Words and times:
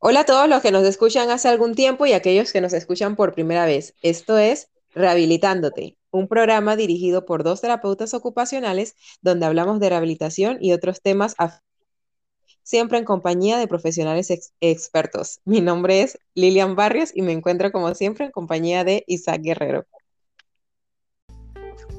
Hola 0.00 0.20
a 0.20 0.24
todos 0.24 0.48
los 0.48 0.62
que 0.62 0.70
nos 0.70 0.84
escuchan 0.84 1.28
hace 1.28 1.48
algún 1.48 1.74
tiempo 1.74 2.06
y 2.06 2.12
aquellos 2.12 2.52
que 2.52 2.60
nos 2.60 2.72
escuchan 2.72 3.16
por 3.16 3.34
primera 3.34 3.66
vez. 3.66 3.94
Esto 4.00 4.38
es 4.38 4.70
Rehabilitándote, 4.94 5.96
un 6.12 6.28
programa 6.28 6.76
dirigido 6.76 7.24
por 7.24 7.42
dos 7.42 7.60
terapeutas 7.60 8.14
ocupacionales 8.14 8.94
donde 9.22 9.46
hablamos 9.46 9.80
de 9.80 9.88
rehabilitación 9.88 10.58
y 10.60 10.72
otros 10.72 11.02
temas 11.02 11.34
siempre 12.62 12.98
en 12.98 13.04
compañía 13.04 13.58
de 13.58 13.66
profesionales 13.66 14.52
expertos. 14.60 15.40
Mi 15.44 15.60
nombre 15.60 16.02
es 16.02 16.16
Lilian 16.34 16.76
Barrios 16.76 17.10
y 17.12 17.22
me 17.22 17.32
encuentro 17.32 17.72
como 17.72 17.92
siempre 17.96 18.24
en 18.24 18.30
compañía 18.30 18.84
de 18.84 19.02
Isaac 19.08 19.40
Guerrero. 19.42 19.84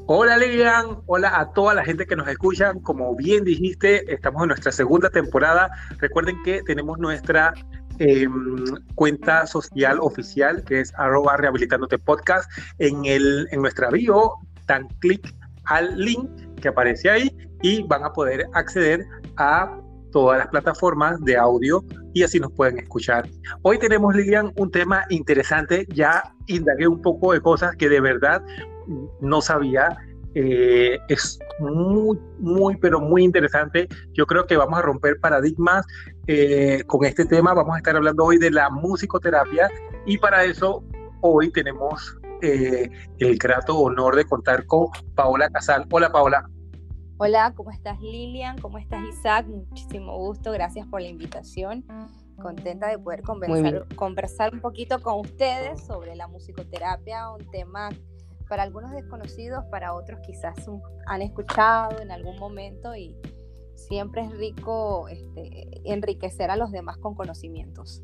Hola 0.05 0.37
Lilian, 0.37 1.01
hola 1.05 1.37
a 1.37 1.51
toda 1.53 1.75
la 1.75 1.83
gente 1.83 2.05
que 2.05 2.15
nos 2.15 2.27
escucha. 2.27 2.73
Como 2.81 3.13
bien 3.15 3.43
dijiste, 3.43 4.11
estamos 4.11 4.41
en 4.43 4.47
nuestra 4.47 4.71
segunda 4.71 5.09
temporada. 5.09 5.69
Recuerden 5.99 6.41
que 6.43 6.63
tenemos 6.63 6.97
nuestra 6.97 7.53
em, 7.99 8.65
cuenta 8.95 9.45
social 9.45 9.99
oficial 10.01 10.63
que 10.63 10.81
es 10.81 10.93
arroba 10.97 11.37
rehabilitándote 11.37 11.97
podcast. 11.99 12.49
En, 12.79 13.05
el, 13.05 13.47
en 13.51 13.61
nuestra 13.61 13.89
bio 13.89 14.33
dan 14.67 14.87
clic 14.99 15.33
al 15.65 15.97
link 15.97 16.29
que 16.61 16.67
aparece 16.69 17.09
ahí 17.09 17.35
y 17.61 17.83
van 17.83 18.03
a 18.03 18.13
poder 18.13 18.45
acceder 18.53 19.05
a 19.37 19.79
todas 20.11 20.39
las 20.39 20.47
plataformas 20.47 21.19
de 21.21 21.37
audio 21.37 21.83
y 22.13 22.23
así 22.23 22.39
nos 22.39 22.51
pueden 22.53 22.79
escuchar. 22.79 23.27
Hoy 23.61 23.77
tenemos, 23.77 24.15
Lilian, 24.15 24.51
un 24.55 24.71
tema 24.71 25.03
interesante. 25.09 25.85
Ya 25.93 26.23
indagué 26.47 26.87
un 26.87 27.01
poco 27.01 27.33
de 27.33 27.41
cosas 27.41 27.75
que 27.75 27.89
de 27.89 28.01
verdad 28.01 28.41
no 29.21 29.41
sabía. 29.41 29.95
Eh, 30.35 30.99
es 31.07 31.39
muy, 31.59 32.17
muy, 32.39 32.77
pero 32.77 32.99
muy 32.99 33.23
interesante. 33.23 33.87
Yo 34.13 34.25
creo 34.25 34.45
que 34.45 34.57
vamos 34.57 34.79
a 34.79 34.81
romper 34.81 35.19
paradigmas 35.19 35.85
eh, 36.31 36.83
con 36.85 37.03
este 37.05 37.25
tema. 37.25 37.55
Vamos 37.55 37.73
a 37.73 37.79
estar 37.79 37.95
hablando 37.95 38.23
hoy 38.23 38.37
de 38.37 38.51
la 38.51 38.69
musicoterapia 38.69 39.67
y 40.05 40.19
para 40.19 40.43
eso 40.43 40.83
hoy 41.21 41.51
tenemos 41.51 42.19
eh, 42.43 42.87
el 43.17 43.35
grato 43.39 43.75
honor 43.79 44.15
de 44.15 44.25
contar 44.25 44.67
con 44.67 44.89
Paola 45.15 45.49
Casal. 45.49 45.87
Hola 45.89 46.11
Paola. 46.11 46.47
Hola, 47.17 47.51
¿cómo 47.55 47.71
estás 47.71 47.99
Lilian? 47.99 48.59
¿Cómo 48.59 48.77
estás 48.77 49.01
Isaac? 49.09 49.47
Muchísimo 49.47 50.15
gusto, 50.19 50.51
gracias 50.51 50.85
por 50.85 51.01
la 51.01 51.07
invitación. 51.07 51.83
Contenta 52.39 52.89
de 52.89 52.99
poder 52.99 53.23
conversar, 53.23 53.87
conversar 53.95 54.53
un 54.53 54.61
poquito 54.61 55.01
con 55.01 55.21
ustedes 55.21 55.83
sobre 55.87 56.15
la 56.15 56.27
musicoterapia, 56.27 57.31
un 57.31 57.49
tema 57.49 57.89
para 58.47 58.61
algunos 58.61 58.91
desconocidos, 58.91 59.63
para 59.71 59.95
otros 59.95 60.19
quizás 60.23 60.53
han 61.07 61.23
escuchado 61.23 61.99
en 61.99 62.11
algún 62.11 62.37
momento 62.37 62.95
y 62.95 63.17
siempre 63.87 64.23
es 64.23 64.31
rico 64.37 65.07
este, 65.07 65.81
enriquecer 65.85 66.51
a 66.51 66.57
los 66.57 66.71
demás 66.71 66.97
con 66.97 67.15
conocimientos. 67.15 68.03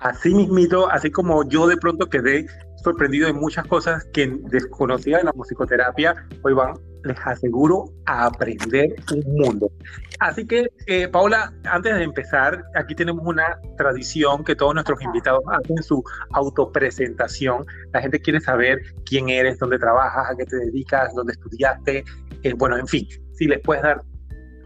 Así 0.00 0.34
mismito, 0.34 0.90
así 0.90 1.10
como 1.10 1.48
yo 1.48 1.66
de 1.66 1.76
pronto 1.76 2.08
quedé 2.08 2.46
sorprendido 2.82 3.26
de 3.26 3.32
muchas 3.32 3.66
cosas 3.66 4.04
que 4.12 4.26
desconocía 4.44 5.18
de 5.18 5.24
la 5.24 5.32
musicoterapia, 5.32 6.26
hoy 6.42 6.52
van 6.52 6.74
les 7.06 7.18
aseguro 7.24 7.92
a 8.06 8.26
aprender 8.26 8.94
un 9.12 9.36
mundo. 9.36 9.70
Así 10.18 10.46
que, 10.46 10.66
eh, 10.86 11.08
Paola, 11.08 11.52
antes 11.64 11.94
de 11.94 12.02
empezar, 12.02 12.64
aquí 12.74 12.94
tenemos 12.94 13.24
una 13.24 13.58
tradición 13.76 14.44
que 14.44 14.56
todos 14.56 14.74
nuestros 14.74 15.00
invitados 15.02 15.42
hacen 15.48 15.82
su 15.82 16.02
autopresentación. 16.32 17.64
La 17.92 18.00
gente 18.02 18.20
quiere 18.20 18.40
saber 18.40 18.78
quién 19.04 19.28
eres, 19.28 19.58
dónde 19.58 19.78
trabajas, 19.78 20.30
a 20.30 20.36
qué 20.36 20.44
te 20.46 20.56
dedicas, 20.56 21.14
dónde 21.14 21.34
estudiaste, 21.34 22.04
eh, 22.42 22.54
bueno, 22.54 22.76
en 22.76 22.86
fin, 22.86 23.06
si 23.32 23.46
les 23.46 23.60
puedes 23.60 23.82
dar 23.82 24.02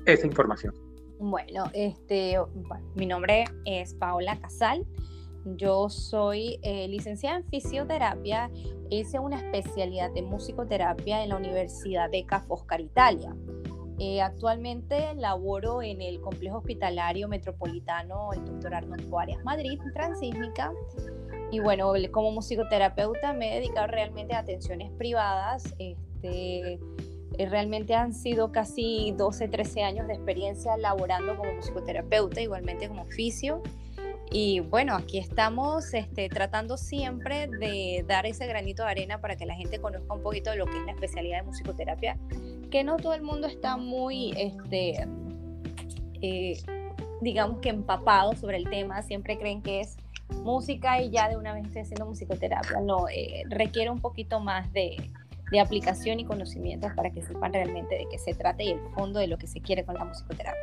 esa 0.07 0.27
información. 0.27 0.75
Bueno, 1.19 1.65
este, 1.75 2.37
mi 2.95 3.07
nombre 3.07 3.45
es 3.65 3.95
Paola 3.95 4.41
Casal. 4.41 4.87
Yo 5.45 5.89
soy 5.89 6.59
eh, 6.63 6.87
licenciada 6.89 7.39
en 7.39 7.45
fisioterapia, 7.47 8.51
hice 8.91 9.19
una 9.19 9.39
especialidad 9.39 10.11
de 10.13 10.23
musicoterapia 10.23 11.23
en 11.23 11.31
la 11.31 11.37
Universidad 11.37 12.11
de 12.11 12.25
Ca' 12.27 12.41
Foscari 12.41 12.85
Italia. 12.85 13.35
Eh, 13.99 14.23
actualmente 14.23 15.15
laboro 15.15 15.83
en 15.83 16.01
el 16.01 16.23
Complejo 16.23 16.59
Hospitalario 16.59 17.29
Metropolitano 17.29 18.33
el 18.33 18.45
Dr. 18.47 18.75
Arnold 18.75 19.15
Arias 19.15 19.45
Madrid, 19.45 19.79
Transísmica. 19.93 20.73
Y 21.51 21.61
bueno, 21.61 21.93
como 22.11 22.33
musicoterapeuta 22.33 23.35
me 23.35 23.53
he 23.53 23.61
dedicado 23.61 23.89
realmente 23.89 24.35
a 24.35 24.39
atenciones 24.39 24.91
privadas. 24.93 25.75
Este, 25.79 26.79
realmente 27.39 27.95
han 27.95 28.13
sido 28.13 28.53
casi 28.53 29.15
12, 29.17 29.49
13 29.49 29.83
años 29.83 30.07
de 30.07 30.15
experiencia 30.15 30.77
laborando 30.77 31.37
como 31.37 31.53
musicoterapeuta, 31.55 32.41
igualmente 32.41 32.89
como 32.89 33.05
fisio. 33.07 33.63
Y 34.33 34.61
bueno, 34.61 34.95
aquí 34.95 35.19
estamos 35.19 35.93
este, 35.93 36.29
tratando 36.29 36.77
siempre 36.77 37.49
de 37.49 38.05
dar 38.07 38.27
ese 38.27 38.47
granito 38.47 38.85
de 38.85 38.91
arena 38.91 39.21
para 39.21 39.37
que 39.37 39.45
la 39.45 39.55
gente 39.55 39.81
conozca 39.81 40.15
un 40.15 40.23
poquito 40.23 40.51
de 40.51 40.57
lo 40.57 40.67
que 40.67 40.79
es 40.79 40.85
la 40.87 40.93
especialidad 40.93 41.39
de 41.39 41.47
musicoterapia, 41.47 42.17
que 42.71 42.85
no 42.85 42.97
todo 42.97 43.15
el 43.15 43.23
mundo 43.23 43.49
está 43.49 43.77
muy, 43.77 44.33
este, 44.37 45.05
eh, 46.23 46.59
digamos 47.21 47.59
que 47.59 47.71
empapado 47.71 48.37
sobre 48.37 48.59
el 48.59 48.71
tema, 48.71 49.03
siempre 49.03 49.37
creen 49.37 49.63
que 49.63 49.81
es 49.81 49.97
música 50.45 51.03
y 51.03 51.11
ya 51.11 51.29
de 51.29 51.37
una 51.37 51.53
vez 51.53 51.67
estoy 51.67 51.83
haciendo 51.83 52.07
musicoterapia. 52.07 52.81
No, 52.81 53.09
eh, 53.09 53.43
requiere 53.49 53.91
un 53.91 54.01
poquito 54.01 54.39
más 54.39 54.73
de, 54.73 55.11
de 55.51 55.61
aplicación 55.61 56.21
y 56.21 56.25
conocimientos 56.25 56.93
para 56.95 57.11
que 57.11 57.23
sepan 57.23 57.53
realmente 57.53 57.97
de 57.97 58.07
qué 58.11 58.19
se 58.19 58.35
trata 58.35 58.63
y 58.63 58.71
el 58.71 58.81
fondo 58.95 59.19
de 59.19 59.27
lo 59.27 59.39
que 59.39 59.47
se 59.47 59.61
quiere 59.61 59.85
con 59.85 59.95
la 59.95 60.05
musicoterapia. 60.05 60.61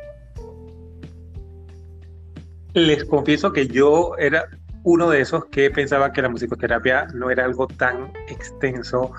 Les 2.74 3.04
confieso 3.04 3.52
que 3.52 3.66
yo 3.66 4.16
era 4.18 4.48
uno 4.84 5.10
de 5.10 5.20
esos 5.20 5.46
que 5.46 5.70
pensaba 5.70 6.12
que 6.12 6.22
la 6.22 6.28
musicoterapia 6.28 7.06
no 7.14 7.30
era 7.30 7.44
algo 7.44 7.66
tan 7.66 8.12
extenso 8.28 9.12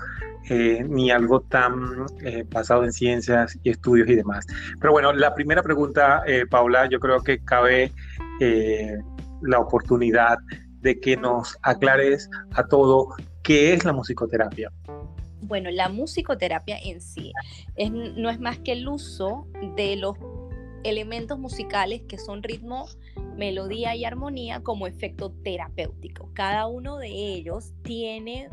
eh, 0.48 0.84
ni 0.88 1.10
algo 1.10 1.42
tan 1.42 2.06
eh, 2.24 2.44
basado 2.50 2.84
en 2.84 2.92
ciencias 2.92 3.58
y 3.62 3.70
estudios 3.70 4.08
y 4.08 4.16
demás. 4.16 4.46
Pero 4.80 4.92
bueno, 4.92 5.12
la 5.12 5.34
primera 5.34 5.62
pregunta, 5.62 6.22
eh, 6.26 6.46
Paula, 6.46 6.88
yo 6.88 6.98
creo 6.98 7.22
que 7.22 7.44
cabe 7.44 7.92
la 9.42 9.58
oportunidad 9.58 10.38
de 10.80 10.98
que 10.98 11.14
nos 11.16 11.58
aclares 11.62 12.30
a 12.54 12.66
todo 12.66 13.08
qué 13.42 13.74
es 13.74 13.84
la 13.84 13.92
musicoterapia. 13.92 14.72
Bueno, 15.42 15.70
la 15.70 15.88
musicoterapia 15.88 16.78
en 16.82 17.00
sí 17.00 17.32
no 18.16 18.30
es 18.30 18.40
más 18.40 18.58
que 18.58 18.72
el 18.72 18.86
uso 18.88 19.46
de 19.76 19.96
los 19.96 20.16
elementos 20.84 21.38
musicales 21.38 22.02
que 22.08 22.18
son 22.18 22.42
ritmo, 22.42 22.86
melodía 23.36 23.94
y 23.94 24.04
armonía 24.04 24.60
como 24.62 24.86
efecto 24.86 25.32
terapéutico. 25.42 26.30
Cada 26.34 26.66
uno 26.66 26.98
de 26.98 27.08
ellos 27.08 27.72
tiene 27.82 28.48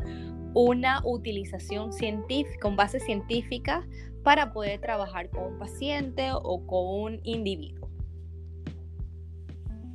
una 0.54 1.00
utilización 1.04 1.92
científica, 1.92 2.58
con 2.60 2.76
base 2.76 3.00
científica, 3.00 3.86
para 4.22 4.52
poder 4.52 4.80
trabajar 4.80 5.30
con 5.30 5.52
un 5.52 5.58
paciente 5.58 6.30
o 6.32 6.66
con 6.66 7.12
un 7.12 7.20
individuo. 7.22 7.88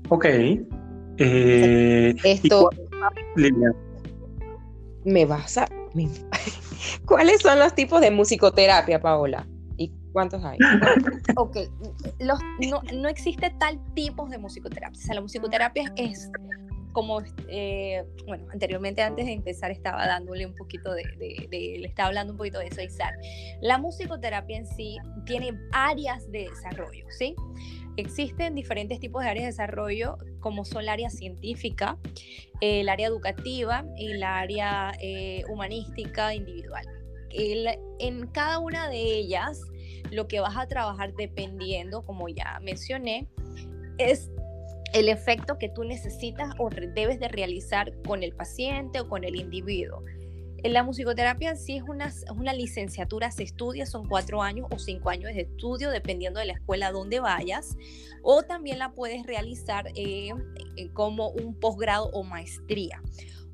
Ok. 0.09 0.25
Eh, 1.17 2.15
Esto 2.23 2.69
me 5.05 5.25
vas 5.25 5.57
a... 5.57 5.67
¿Cuáles 7.05 7.41
son 7.41 7.59
los 7.59 7.73
tipos 7.73 8.01
de 8.01 8.11
musicoterapia, 8.11 9.01
Paola? 9.01 9.47
¿Cuántos 10.13 10.43
hay? 10.45 10.59
ok, 11.37 11.57
los, 12.19 12.39
no, 12.69 12.81
no, 12.93 13.09
existe 13.09 13.51
tal 13.59 13.83
tipo 13.95 14.29
de 14.29 14.37
musicoterapia. 14.37 14.97
O 14.97 15.03
sea, 15.03 15.15
la 15.15 15.21
musicoterapia 15.21 15.91
es 15.95 16.29
como, 16.93 17.21
eh, 17.49 18.05
bueno, 18.27 18.47
anteriormente 18.51 19.01
antes 19.01 19.25
de 19.25 19.33
empezar 19.33 19.71
estaba 19.71 20.05
dándole 20.07 20.45
un 20.45 20.55
poquito 20.55 20.93
de, 20.93 21.03
le 21.49 21.85
estaba 21.85 22.07
hablando 22.07 22.33
un 22.33 22.37
poquito 22.37 22.59
de 22.59 22.67
eso 22.67 22.81
a. 22.81 23.13
La 23.61 23.77
musicoterapia 23.77 24.57
en 24.57 24.67
sí 24.67 24.97
tiene 25.25 25.59
áreas 25.71 26.31
de 26.31 26.49
desarrollo, 26.49 27.05
¿sí? 27.09 27.35
Existen 27.97 28.55
diferentes 28.55 28.99
tipos 28.99 29.23
de 29.23 29.29
áreas 29.29 29.43
de 29.43 29.51
desarrollo, 29.51 30.17
como 30.39 30.65
son 30.65 30.83
el 30.83 30.89
área 30.89 31.09
científica, 31.09 31.97
el 32.61 32.87
área 32.89 33.07
educativa 33.07 33.85
y 33.97 34.11
el 34.11 34.23
área 34.23 34.93
eh, 35.01 35.43
humanística 35.49 36.33
individual. 36.33 36.85
en 37.29 38.27
cada 38.27 38.59
una 38.59 38.89
de 38.89 39.01
ellas 39.01 39.59
lo 40.11 40.27
que 40.27 40.39
vas 40.39 40.55
a 40.55 40.67
trabajar 40.67 41.13
dependiendo, 41.15 42.03
como 42.03 42.29
ya 42.29 42.59
mencioné, 42.61 43.27
es 43.97 44.29
el 44.93 45.09
efecto 45.09 45.57
que 45.57 45.69
tú 45.69 45.83
necesitas 45.83 46.53
o 46.59 46.69
debes 46.69 47.19
de 47.19 47.27
realizar 47.27 47.93
con 48.03 48.23
el 48.23 48.33
paciente 48.33 49.01
o 49.01 49.09
con 49.09 49.23
el 49.23 49.35
individuo. 49.35 50.03
En 50.63 50.71
la 50.71 50.83
musicoterapia 50.83 51.57
sí 51.57 51.75
es 51.75 51.83
una, 51.83 52.13
una 52.33 52.53
licenciatura, 52.53 53.31
se 53.31 53.43
estudia, 53.43 53.85
son 53.85 54.07
cuatro 54.07 54.41
años 54.41 54.67
o 54.71 54.79
cinco 54.79 55.09
años 55.09 55.33
de 55.33 55.41
estudio, 55.41 55.89
dependiendo 55.89 56.39
de 56.39 56.45
la 56.45 56.53
escuela 56.53 56.91
donde 56.91 57.19
vayas, 57.19 57.75
o 58.21 58.43
también 58.43 58.79
la 58.79 58.93
puedes 58.93 59.25
realizar 59.25 59.87
eh, 59.95 60.29
eh, 60.77 60.89
como 60.93 61.31
un 61.31 61.59
posgrado 61.59 62.05
o 62.13 62.23
maestría. 62.23 63.01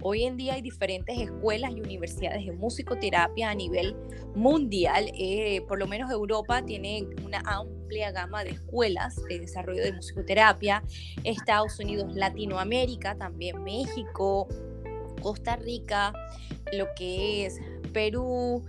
Hoy 0.02 0.24
en 0.24 0.38
día 0.38 0.54
hay 0.54 0.62
diferentes 0.62 1.20
escuelas 1.20 1.72
y 1.72 1.82
universidades 1.82 2.46
de 2.46 2.54
musicoterapia 2.54 3.50
a 3.50 3.56
nivel 3.56 3.98
mundial. 4.34 5.12
Eh, 5.14 5.62
por 5.68 5.78
lo 5.78 5.88
menos 5.88 6.10
Europa 6.10 6.64
tiene 6.64 7.06
una 7.26 7.40
amplia 7.46 8.12
gama 8.12 8.46
de 8.46 8.52
escuelas 8.52 9.22
de 9.28 9.40
desarrollo 9.40 9.84
de 9.84 9.92
musicoterapia. 9.92 10.84
Estados 11.26 11.80
Unidos, 11.80 12.16
Latinoamérica, 12.16 13.16
también 13.16 13.62
México, 13.64 14.48
Costa 15.22 15.58
Rica, 15.58 16.14
lo 16.72 16.88
que 16.96 17.46
es 17.46 17.60
Perú, 17.92 18.64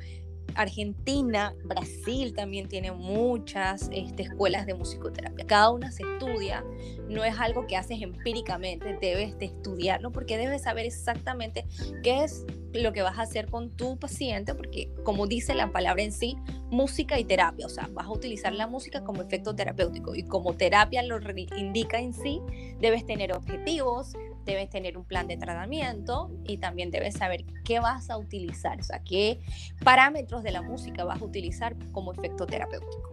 Argentina, 0.61 1.55
Brasil 1.65 2.35
también 2.35 2.69
tiene 2.69 2.93
muchas 2.93 3.89
este, 3.93 4.25
escuelas 4.25 4.67
de 4.67 4.75
musicoterapia. 4.75 5.47
Cada 5.47 5.71
una 5.71 5.91
se 5.91 6.03
estudia, 6.03 6.65
no 7.09 7.25
es 7.25 7.39
algo 7.39 7.67
que 7.67 7.77
haces 7.77 8.03
empíricamente, 8.03 8.99
debes 9.01 9.39
de 9.39 9.47
estudiarlo 9.47 10.12
porque 10.12 10.37
debes 10.37 10.62
saber 10.62 10.87
exactamente 10.87 11.65
qué 12.03 12.25
es 12.25 12.45
lo 12.73 12.93
que 12.93 13.03
vas 13.03 13.19
a 13.19 13.23
hacer 13.23 13.49
con 13.49 13.71
tu 13.71 13.99
paciente, 13.99 14.55
porque 14.55 14.93
como 15.03 15.27
dice 15.27 15.55
la 15.55 15.73
palabra 15.73 16.03
en 16.03 16.12
sí, 16.12 16.37
música 16.71 17.19
y 17.19 17.25
terapia, 17.25 17.67
o 17.67 17.71
sea, 17.71 17.89
vas 17.93 18.07
a 18.07 18.11
utilizar 18.11 18.53
la 18.53 18.67
música 18.67 19.03
como 19.03 19.23
efecto 19.23 19.55
terapéutico 19.55 20.15
y 20.15 20.23
como 20.23 20.55
terapia 20.55 21.03
lo 21.03 21.19
indica 21.57 21.99
en 21.99 22.12
sí, 22.12 22.41
debes 22.81 23.05
tener 23.07 23.33
objetivos, 23.33 24.12
debes 24.50 24.70
tener 24.70 24.99
un 24.99 25.05
plan 25.05 25.26
de 25.26 25.37
tratamiento 25.37 26.31
y 26.44 26.58
también 26.58 26.91
debes 26.91 27.14
saber 27.14 27.44
qué 27.64 27.81
vas 27.81 28.11
a 28.11 28.19
utilizar, 28.19 28.79
o 28.81 28.82
sea, 28.82 29.02
qué 29.05 29.41
parámetros 29.85 30.43
de 30.43 30.50
la 30.50 30.62
música 30.62 31.05
vas 31.05 31.20
a 31.23 31.25
utilizar 31.25 31.76
como 31.93 32.12
efecto 32.12 32.47
terapéutico. 32.47 33.12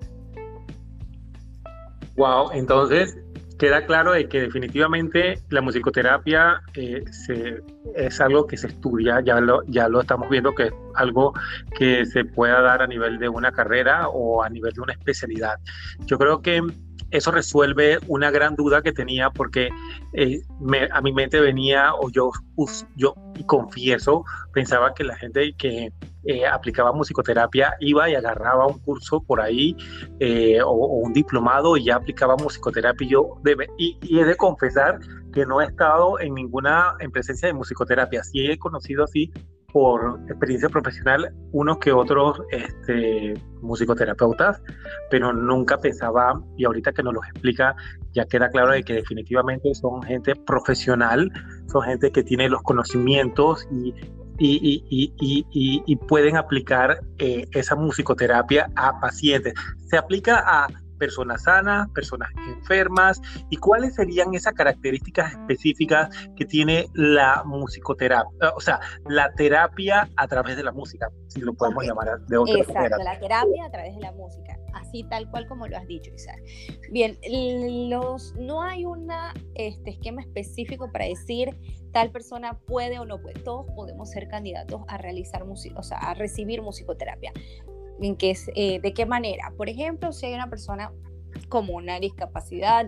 Wow, 2.16 2.52
entonces 2.52 3.16
queda 3.60 3.86
claro 3.86 4.14
de 4.14 4.28
que 4.28 4.42
definitivamente 4.42 5.40
la 5.50 5.62
musicoterapia 5.62 6.62
eh, 6.76 7.04
es 7.96 8.22
algo 8.22 8.46
que 8.46 8.58
se 8.58 8.68
estudia, 8.68 9.22
ya 9.22 9.40
lo, 9.40 9.64
ya 9.68 9.88
lo 9.88 10.02
estamos 10.02 10.30
viendo 10.30 10.54
que 10.54 10.64
es 10.64 10.74
algo 10.96 11.34
que 11.78 12.06
se 12.06 12.26
pueda 12.26 12.62
dar 12.62 12.82
a 12.82 12.88
nivel 12.88 13.18
de 13.20 13.30
una 13.30 13.52
carrera 13.52 14.10
o 14.10 14.44
a 14.44 14.50
nivel 14.50 14.74
de 14.74 14.82
una 14.82 14.94
especialidad. 14.94 15.56
Yo 16.06 16.18
creo 16.18 16.42
que 16.42 16.62
eso 17.12 17.32
resuelve 17.32 18.00
una 18.08 18.32
gran 18.32 18.56
duda 18.56 18.82
que 18.82 18.92
tenía 18.92 19.30
porque 19.30 19.70
eh, 20.14 20.42
a 20.92 21.02
mi 21.02 21.14
mente 21.14 21.40
venía, 21.40 21.94
o 21.94 22.10
yo, 22.10 22.32
yo 22.96 23.14
confieso, 23.46 24.26
pensaba 24.54 24.94
que 24.94 25.04
la 25.04 25.16
gente 25.16 25.54
que 25.58 25.92
eh, 26.26 26.46
aplicaba 26.46 26.92
musicoterapia 26.92 27.76
iba 27.80 28.10
y 28.10 28.16
agarraba 28.16 28.68
un 28.68 28.80
curso 28.80 29.22
por 29.22 29.40
ahí 29.40 29.76
eh, 30.20 30.62
o, 30.62 30.72
un 30.72 31.14
diplomado 31.14 31.78
y 31.78 31.86
ya 31.86 31.96
aplicaba 31.96 32.36
musicoterapia. 32.36 33.08
Y 33.08 33.10
yo 33.10 33.42
y, 33.78 34.20
he 34.20 34.26
de 34.26 34.36
confesar 34.36 35.00
que 35.32 35.46
no 35.46 35.62
he 35.62 35.66
estado 35.66 36.20
en 36.20 36.34
ninguna 36.34 36.96
en 37.00 37.12
presencia 37.12 37.48
de 37.48 37.54
musicoterapia. 37.54 38.24
Sí 38.24 38.46
he 38.48 38.58
conocido 38.58 39.06
así 39.06 39.32
por 39.74 40.20
experiencia 40.30 40.70
profesional 40.70 41.34
unos 41.52 41.78
que 41.80 41.92
otros 41.92 42.42
este, 42.52 43.34
musicoterapeutas, 43.62 44.62
pero 45.10 45.34
nunca 45.34 45.78
pensaba, 45.78 46.42
y 46.58 46.66
ahorita 46.66 46.94
que 46.94 47.04
nos 47.04 47.14
lo 47.14 47.24
explica, 47.24 47.76
ya 48.14 48.26
queda 48.26 48.50
claro 48.50 48.72
de 48.72 48.84
que 48.84 48.94
definitivamente 48.94 49.74
son 49.76 50.02
gente 50.04 50.36
profesional, 50.36 51.30
son 51.68 51.84
gente 51.84 52.12
que 52.12 52.24
tiene 52.24 52.48
los 52.50 52.62
conocimientos 52.64 53.68
y, 53.72 53.94
y, 54.40 54.84
y, 54.90 55.84
y 55.86 55.96
pueden 55.96 56.38
aplicar 56.38 57.02
eh, 57.18 57.46
esa 57.52 57.76
musicoterapia 57.76 58.70
a 58.76 59.00
pacientes. 59.00 59.54
Se 59.88 59.98
aplica 59.98 60.44
a 60.46 60.68
personas 60.98 61.44
sanas, 61.44 61.90
personas 61.90 62.30
enfermas, 62.48 63.22
y 63.50 63.58
cuáles 63.58 63.96
serían 63.96 64.34
esas 64.34 64.54
características 64.54 65.34
específicas 65.34 66.10
que 66.36 66.46
tiene 66.46 66.88
la 66.94 67.44
musicoterapia, 67.46 68.54
o 68.56 68.60
sea, 68.60 68.80
la 69.08 69.32
terapia 69.34 70.10
a 70.16 70.28
través 70.28 70.58
de 70.58 70.64
la 70.64 70.72
música, 70.72 71.10
si 71.28 71.42
lo 71.42 71.54
podemos 71.54 71.86
llamar 71.86 72.20
de 72.28 72.38
otra 72.38 72.56
Exacto, 72.56 72.74
manera. 72.74 72.98
la 73.04 73.20
terapia 73.20 73.66
a 73.66 73.72
través 73.72 73.96
de 73.96 74.02
la 74.02 74.12
música, 74.12 74.58
así 74.74 75.04
tal 75.10 75.30
cual 75.30 75.48
como 75.48 75.68
lo 75.68 75.78
has 75.78 75.88
dicho, 75.88 76.12
Isaac. 76.14 76.42
Bien, 76.92 77.18
los, 77.90 78.34
no 78.36 78.62
hay 78.62 78.86
un 78.86 79.10
este, 79.56 79.92
esquema 79.92 80.22
específico 80.22 80.92
para 80.92 81.06
decir 81.06 81.58
tal 81.92 82.12
persona 82.12 82.60
puede 82.60 83.00
o 83.00 83.06
no 83.06 83.22
puede. 83.22 83.40
Todos 83.42 83.66
podemos 83.76 84.10
ser 84.12 84.28
candidatos 84.28 84.82
a 84.88 84.98
realizar, 84.98 85.44
o 85.44 85.84
sea, 85.84 85.98
a 85.98 86.14
recibir 86.14 86.62
musicoterapia 86.62 87.32
en 88.02 88.16
qué, 88.16 88.36
eh, 88.56 88.80
de 88.80 88.94
qué 88.94 89.06
manera. 89.06 89.54
Por 89.58 89.70
ejemplo, 89.70 90.12
si 90.12 90.26
hay 90.26 90.34
una 90.34 90.50
persona 90.50 90.92
como 91.50 91.76
una 91.76 92.00
discapacidad, 92.00 92.86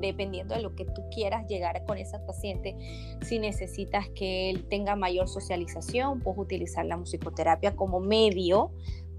dependiendo 0.00 0.54
de 0.54 0.62
lo 0.62 0.74
que 0.74 0.84
tú 0.84 1.02
quieras 1.12 1.46
llegar 1.48 1.84
con 1.86 1.98
esa 1.98 2.24
paciente, 2.24 2.76
si 3.22 3.38
necesitas 3.38 4.08
que 4.10 4.50
él 4.50 4.66
tenga 4.68 4.96
mayor 4.96 5.28
socialización, 5.28 6.20
puedes 6.20 6.38
utilizar 6.38 6.86
la 6.86 6.96
musicoterapia 6.96 7.76
como 7.76 8.00
medio 8.00 8.70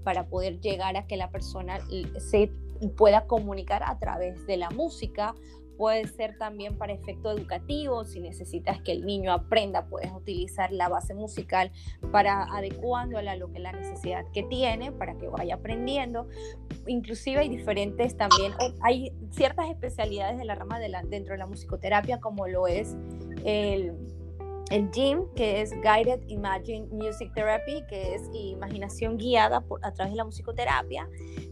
para 0.04 0.26
poder 0.26 0.60
llegar 0.60 0.96
a 0.96 1.06
que 1.06 1.16
la 1.16 1.30
persona 1.30 1.80
se 2.18 2.50
pueda 2.96 3.26
comunicar 3.26 3.82
a 3.84 3.98
través 3.98 4.46
de 4.46 4.56
la 4.56 4.70
música 4.70 5.34
Puede 5.76 6.06
ser 6.06 6.36
también 6.38 6.76
para 6.76 6.92
efecto 6.92 7.30
educativo, 7.30 8.04
si 8.04 8.20
necesitas 8.20 8.80
que 8.82 8.92
el 8.92 9.04
niño 9.04 9.32
aprenda, 9.32 9.86
puedes 9.86 10.12
utilizar 10.12 10.72
la 10.72 10.88
base 10.88 11.14
musical 11.14 11.72
para 12.10 12.44
adecuándola 12.44 13.32
a 13.32 13.36
lo 13.36 13.52
que 13.52 13.58
la 13.58 13.72
necesidad 13.72 14.24
que 14.32 14.42
tiene, 14.42 14.92
para 14.92 15.16
que 15.16 15.28
vaya 15.28 15.56
aprendiendo. 15.56 16.28
Inclusive 16.86 17.40
hay 17.40 17.48
diferentes 17.48 18.16
también, 18.16 18.52
hay 18.82 19.12
ciertas 19.30 19.70
especialidades 19.70 20.38
de 20.38 20.44
la 20.44 20.54
rama 20.54 20.78
de 20.78 20.88
la, 20.88 21.02
dentro 21.02 21.34
de 21.34 21.38
la 21.38 21.46
musicoterapia, 21.46 22.20
como 22.20 22.46
lo 22.46 22.66
es 22.66 22.96
el 23.44 23.94
el 24.72 24.90
GIM, 24.90 25.26
que 25.36 25.60
es 25.60 25.70
Guided 25.82 26.22
Imagine 26.28 26.86
Music 26.90 27.30
Therapy, 27.34 27.84
que 27.90 28.14
es 28.14 28.22
imaginación 28.32 29.18
guiada 29.18 29.60
por, 29.60 29.84
a 29.84 29.92
través 29.92 30.14
de 30.14 30.16
la 30.16 30.24
musicoterapia, 30.24 31.10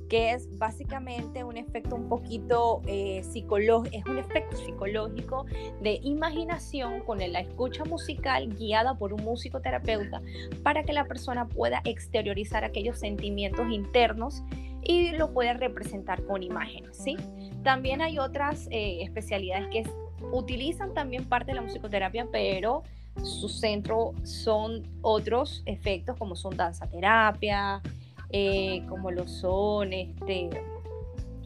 que 0.08 0.32
es 0.32 0.48
básicamente 0.56 1.44
un 1.44 1.58
efecto 1.58 1.96
un 1.96 2.08
poquito 2.08 2.80
eh, 2.86 3.22
psicológico, 3.22 3.94
es 3.94 4.06
un 4.06 4.16
efecto 4.16 4.56
psicológico 4.56 5.44
de 5.82 6.00
imaginación 6.02 7.00
con 7.00 7.18
la 7.18 7.40
escucha 7.40 7.84
musical 7.84 8.48
guiada 8.54 8.96
por 8.96 9.12
un 9.12 9.22
musicoterapeuta 9.22 10.22
para 10.62 10.84
que 10.84 10.94
la 10.94 11.04
persona 11.04 11.46
pueda 11.46 11.82
exteriorizar 11.84 12.64
aquellos 12.64 12.98
sentimientos 12.98 13.70
internos 13.70 14.42
y 14.82 15.10
lo 15.10 15.34
pueda 15.34 15.52
representar 15.52 16.24
con 16.24 16.42
imágenes, 16.42 16.96
¿sí? 16.96 17.16
También 17.62 18.00
hay 18.00 18.18
otras 18.18 18.66
eh, 18.70 19.02
especialidades 19.02 19.68
que 19.68 19.84
utilizan 20.32 20.94
también 20.94 21.26
parte 21.26 21.50
de 21.50 21.56
la 21.56 21.62
musicoterapia, 21.62 22.26
pero 22.32 22.82
su 23.22 23.48
centro 23.48 24.14
son 24.22 24.86
otros 25.02 25.62
efectos 25.66 26.16
como 26.16 26.36
son 26.36 26.56
danza 26.56 26.86
terapia, 26.86 27.82
eh, 28.30 28.84
como 28.88 29.10
lo 29.10 29.26
son 29.26 29.92
este, 29.92 30.50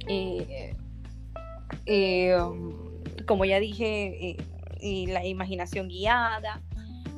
eh, 0.06 0.74
eh, 1.86 2.36
como 3.26 3.44
ya 3.44 3.58
dije, 3.58 4.36
la 5.08 5.24
imaginación 5.24 5.88
guiada, 5.88 6.60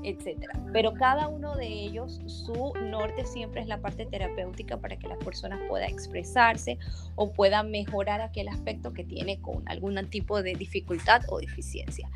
etcétera. 0.04 0.52
Pero 0.72 0.94
cada 0.94 1.26
uno 1.26 1.56
de 1.56 1.66
ellos, 1.66 2.20
su 2.26 2.72
norte 2.80 3.26
siempre 3.26 3.60
es 3.60 3.66
la 3.66 3.80
parte 3.80 4.06
terapéutica 4.06 4.76
para 4.76 4.96
que 4.96 5.08
las 5.08 5.18
personas 5.18 5.58
puedan 5.68 5.90
expresarse 5.90 6.78
o 7.16 7.32
puedan 7.32 7.72
mejorar 7.72 8.20
aquel 8.20 8.48
aspecto 8.48 8.92
que 8.92 9.02
tiene 9.02 9.40
con 9.40 9.68
algún 9.68 9.96
tipo 10.08 10.42
de 10.42 10.54
dificultad 10.54 11.22
o 11.28 11.40
deficiencia 11.40 12.08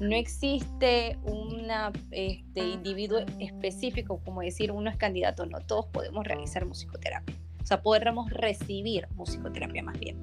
no 0.00 0.14
existe 0.14 1.18
un 1.24 1.66
este, 2.10 2.60
individuo 2.60 3.20
específico, 3.40 4.20
como 4.24 4.42
decir 4.42 4.72
uno 4.72 4.90
es 4.90 4.96
candidato, 4.96 5.46
no, 5.46 5.60
todos 5.60 5.86
podemos 5.86 6.26
realizar 6.26 6.66
musicoterapia. 6.66 7.34
O 7.62 7.66
sea, 7.66 7.82
podremos 7.82 8.30
recibir 8.30 9.08
musicoterapia 9.16 9.82
más 9.82 9.98
bien. 9.98 10.16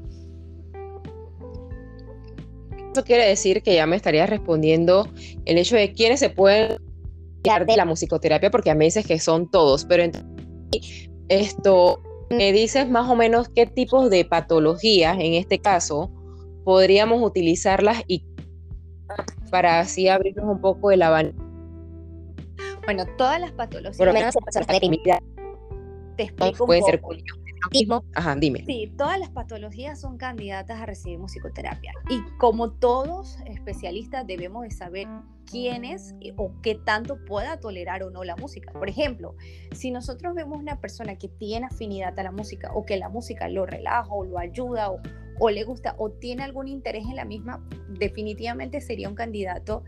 Eso 2.93 3.03
quiere 3.03 3.27
decir 3.27 3.63
que 3.63 3.73
ya 3.73 3.87
me 3.87 3.95
estaría 3.95 4.25
respondiendo 4.27 5.09
el 5.45 5.57
hecho 5.57 5.75
de 5.75 5.91
quiénes 5.93 6.19
se 6.19 6.29
pueden 6.29 6.77
dar 7.43 7.65
de 7.65 7.75
la 7.75 7.85
musicoterapia, 7.85 8.51
porque 8.51 8.69
a 8.69 8.75
mí 8.75 8.85
dices 8.85 9.05
que 9.05 9.19
son 9.19 9.49
todos, 9.49 9.85
pero 9.85 10.03
esto, 11.27 12.01
me 12.29 12.53
dices 12.53 12.87
más 12.87 13.09
o 13.09 13.15
menos 13.15 13.49
qué 13.49 13.65
tipos 13.65 14.09
de 14.09 14.25
patologías, 14.25 15.17
en 15.19 15.33
este 15.33 15.59
caso, 15.59 16.11
podríamos 16.63 17.21
utilizarlas 17.21 18.03
y 18.07 18.23
para 19.53 19.79
así 19.79 20.09
abrirnos 20.09 20.45
un 20.47 20.59
poco 20.59 20.89
el 20.89 21.03
abanico. 21.03 21.37
Bueno, 22.85 23.05
todas 23.19 23.39
las 23.39 23.51
patologías. 23.51 23.97
Por 23.97 24.07
lo 24.07 24.13
menos 24.13 24.33
te 26.17 26.23
explico 26.23 26.65
puede 26.65 26.81
ser 26.81 26.99
Ajá, 28.13 28.35
dime. 28.35 28.63
Sí, 28.65 28.93
todas 28.97 29.19
las 29.19 29.29
patologías 29.29 29.99
son 29.99 30.17
candidatas 30.17 30.79
a 30.79 30.85
recibir 30.85 31.19
musicoterapia. 31.19 31.93
Y 32.09 32.21
como 32.37 32.71
todos 32.71 33.37
especialistas 33.45 34.25
debemos 34.27 34.63
de 34.63 34.71
saber 34.71 35.07
quién 35.45 35.85
es 35.85 36.15
o 36.37 36.51
qué 36.61 36.75
tanto 36.75 37.23
pueda 37.25 37.59
tolerar 37.59 38.03
o 38.03 38.09
no 38.09 38.23
la 38.23 38.35
música. 38.35 38.71
Por 38.73 38.89
ejemplo, 38.89 39.35
si 39.71 39.91
nosotros 39.91 40.33
vemos 40.35 40.57
una 40.57 40.79
persona 40.79 41.15
que 41.17 41.27
tiene 41.27 41.67
afinidad 41.67 42.17
a 42.19 42.23
la 42.23 42.31
música 42.31 42.71
o 42.73 42.85
que 42.85 42.97
la 42.97 43.09
música 43.09 43.47
lo 43.47 43.65
relaja 43.65 44.09
o 44.09 44.23
lo 44.23 44.39
ayuda 44.39 44.91
o, 44.91 44.99
o 45.39 45.49
le 45.49 45.63
gusta 45.63 45.95
o 45.97 46.11
tiene 46.11 46.43
algún 46.43 46.67
interés 46.67 47.05
en 47.05 47.15
la 47.15 47.25
misma, 47.25 47.65
definitivamente 47.89 48.81
sería 48.81 49.09
un 49.09 49.15
candidato 49.15 49.83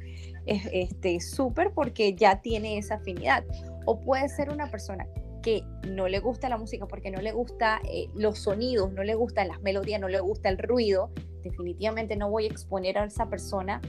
este 0.46 1.20
súper 1.20 1.72
porque 1.74 2.14
ya 2.16 2.42
tiene 2.42 2.78
esa 2.78 2.96
afinidad. 2.96 3.44
O 3.86 4.00
puede 4.02 4.30
ser 4.30 4.50
una 4.50 4.70
persona 4.70 5.08
que 5.46 5.64
no 5.88 6.08
le 6.08 6.20
gusta 6.20 6.50
la 6.50 6.58
música 6.58 6.88
porque 6.88 7.12
no 7.12 7.22
le 7.22 7.32
gusta 7.32 7.80
eh, 7.84 8.10
los 8.16 8.40
sonidos, 8.40 8.92
no 8.92 9.04
le 9.04 9.14
gustan 9.14 9.48
las 9.48 9.62
melodías, 9.62 10.02
no 10.02 10.08
le 10.08 10.20
gusta 10.20 10.50
el 10.50 10.58
ruido, 10.58 11.12
definitivamente 11.44 12.16
no 12.16 12.32
voy 12.32 12.46
a 12.46 12.48
exponer 12.48 12.98
a 12.98 13.06
esa 13.06 13.30
persona 13.30 13.80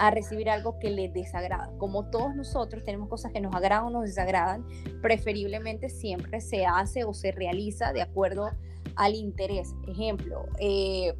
a 0.00 0.10
recibir 0.10 0.50
algo 0.50 0.80
que 0.80 0.90
le 0.90 1.08
desagrada. 1.08 1.70
Como 1.78 2.10
todos 2.10 2.34
nosotros 2.34 2.82
tenemos 2.82 3.08
cosas 3.08 3.30
que 3.30 3.40
nos 3.40 3.54
agradan 3.54 3.86
o 3.86 3.90
nos 3.90 4.06
desagradan, 4.06 4.66
preferiblemente 5.02 5.88
siempre 5.88 6.40
se 6.40 6.66
hace 6.66 7.04
o 7.04 7.14
se 7.14 7.30
realiza 7.30 7.92
de 7.92 8.02
acuerdo 8.02 8.50
al 8.96 9.14
interés. 9.14 9.72
Ejemplo, 9.86 10.46
eh, 10.58 11.14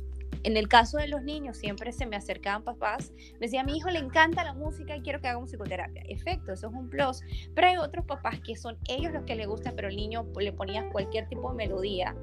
en 0.44 0.56
el 0.56 0.68
caso 0.68 0.98
de 0.98 1.08
los 1.08 1.22
niños, 1.22 1.56
siempre 1.56 1.92
se 1.92 2.06
me 2.06 2.16
acercaban 2.16 2.62
papás, 2.62 3.12
me 3.34 3.46
decía, 3.46 3.62
a 3.62 3.64
mi 3.64 3.76
hijo 3.76 3.90
le 3.90 3.98
encanta 3.98 4.44
la 4.44 4.54
música 4.54 4.96
y 4.96 5.00
quiero 5.00 5.20
que 5.20 5.28
haga 5.28 5.40
musicoterapia. 5.40 6.02
Efecto, 6.08 6.52
eso 6.52 6.68
es 6.68 6.74
un 6.74 6.88
plus. 6.88 7.22
Pero 7.54 7.66
hay 7.66 7.76
otros 7.78 8.04
papás 8.04 8.40
que 8.40 8.54
son 8.54 8.78
ellos 8.88 9.12
los 9.12 9.24
que 9.24 9.34
le 9.34 9.46
gusta, 9.46 9.72
pero 9.74 9.88
el 9.88 9.96
niño 9.96 10.26
le 10.38 10.52
ponía 10.52 10.88
cualquier 10.90 11.28
tipo 11.28 11.50
de 11.50 11.56
melodía 11.56 12.14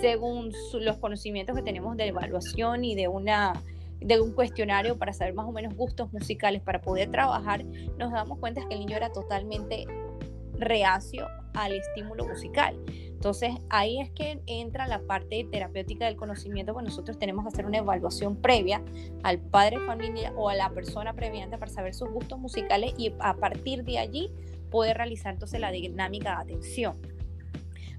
según 0.00 0.52
los 0.80 0.98
conocimientos 0.98 1.56
que 1.56 1.62
tenemos 1.62 1.96
de 1.96 2.08
evaluación 2.08 2.84
y 2.84 2.94
de 2.94 3.08
una 3.08 3.52
de 4.00 4.20
un 4.20 4.32
cuestionario 4.32 4.98
para 4.98 5.12
saber 5.12 5.34
más 5.34 5.46
o 5.46 5.52
menos 5.52 5.74
gustos 5.74 6.12
musicales 6.12 6.60
para 6.60 6.82
poder 6.82 7.10
trabajar, 7.10 7.64
nos 7.98 8.12
damos 8.12 8.38
cuenta 8.38 8.60
que 8.68 8.74
el 8.74 8.80
niño 8.80 8.96
era 8.96 9.10
totalmente 9.10 9.86
reacio 10.58 11.26
al 11.54 11.72
estímulo 11.72 12.26
musical. 12.26 12.76
Entonces 13.26 13.54
ahí 13.70 14.00
es 14.00 14.08
que 14.10 14.40
entra 14.46 14.86
la 14.86 15.00
parte 15.00 15.48
terapéutica 15.50 16.06
del 16.06 16.14
conocimiento, 16.14 16.72
pues 16.72 16.84
nosotros 16.84 17.18
tenemos 17.18 17.44
que 17.44 17.48
hacer 17.48 17.66
una 17.66 17.78
evaluación 17.78 18.36
previa 18.36 18.84
al 19.24 19.40
padre 19.40 19.80
familia 19.84 20.32
o 20.36 20.48
a 20.48 20.54
la 20.54 20.70
persona 20.70 21.12
previamente 21.12 21.58
para 21.58 21.72
saber 21.72 21.92
sus 21.92 22.08
gustos 22.08 22.38
musicales 22.38 22.94
y 22.96 23.12
a 23.18 23.34
partir 23.34 23.82
de 23.82 23.98
allí 23.98 24.30
poder 24.70 24.98
realizar 24.98 25.34
entonces 25.34 25.58
la 25.58 25.72
dinámica 25.72 26.36
de 26.36 26.54
atención. 26.54 26.96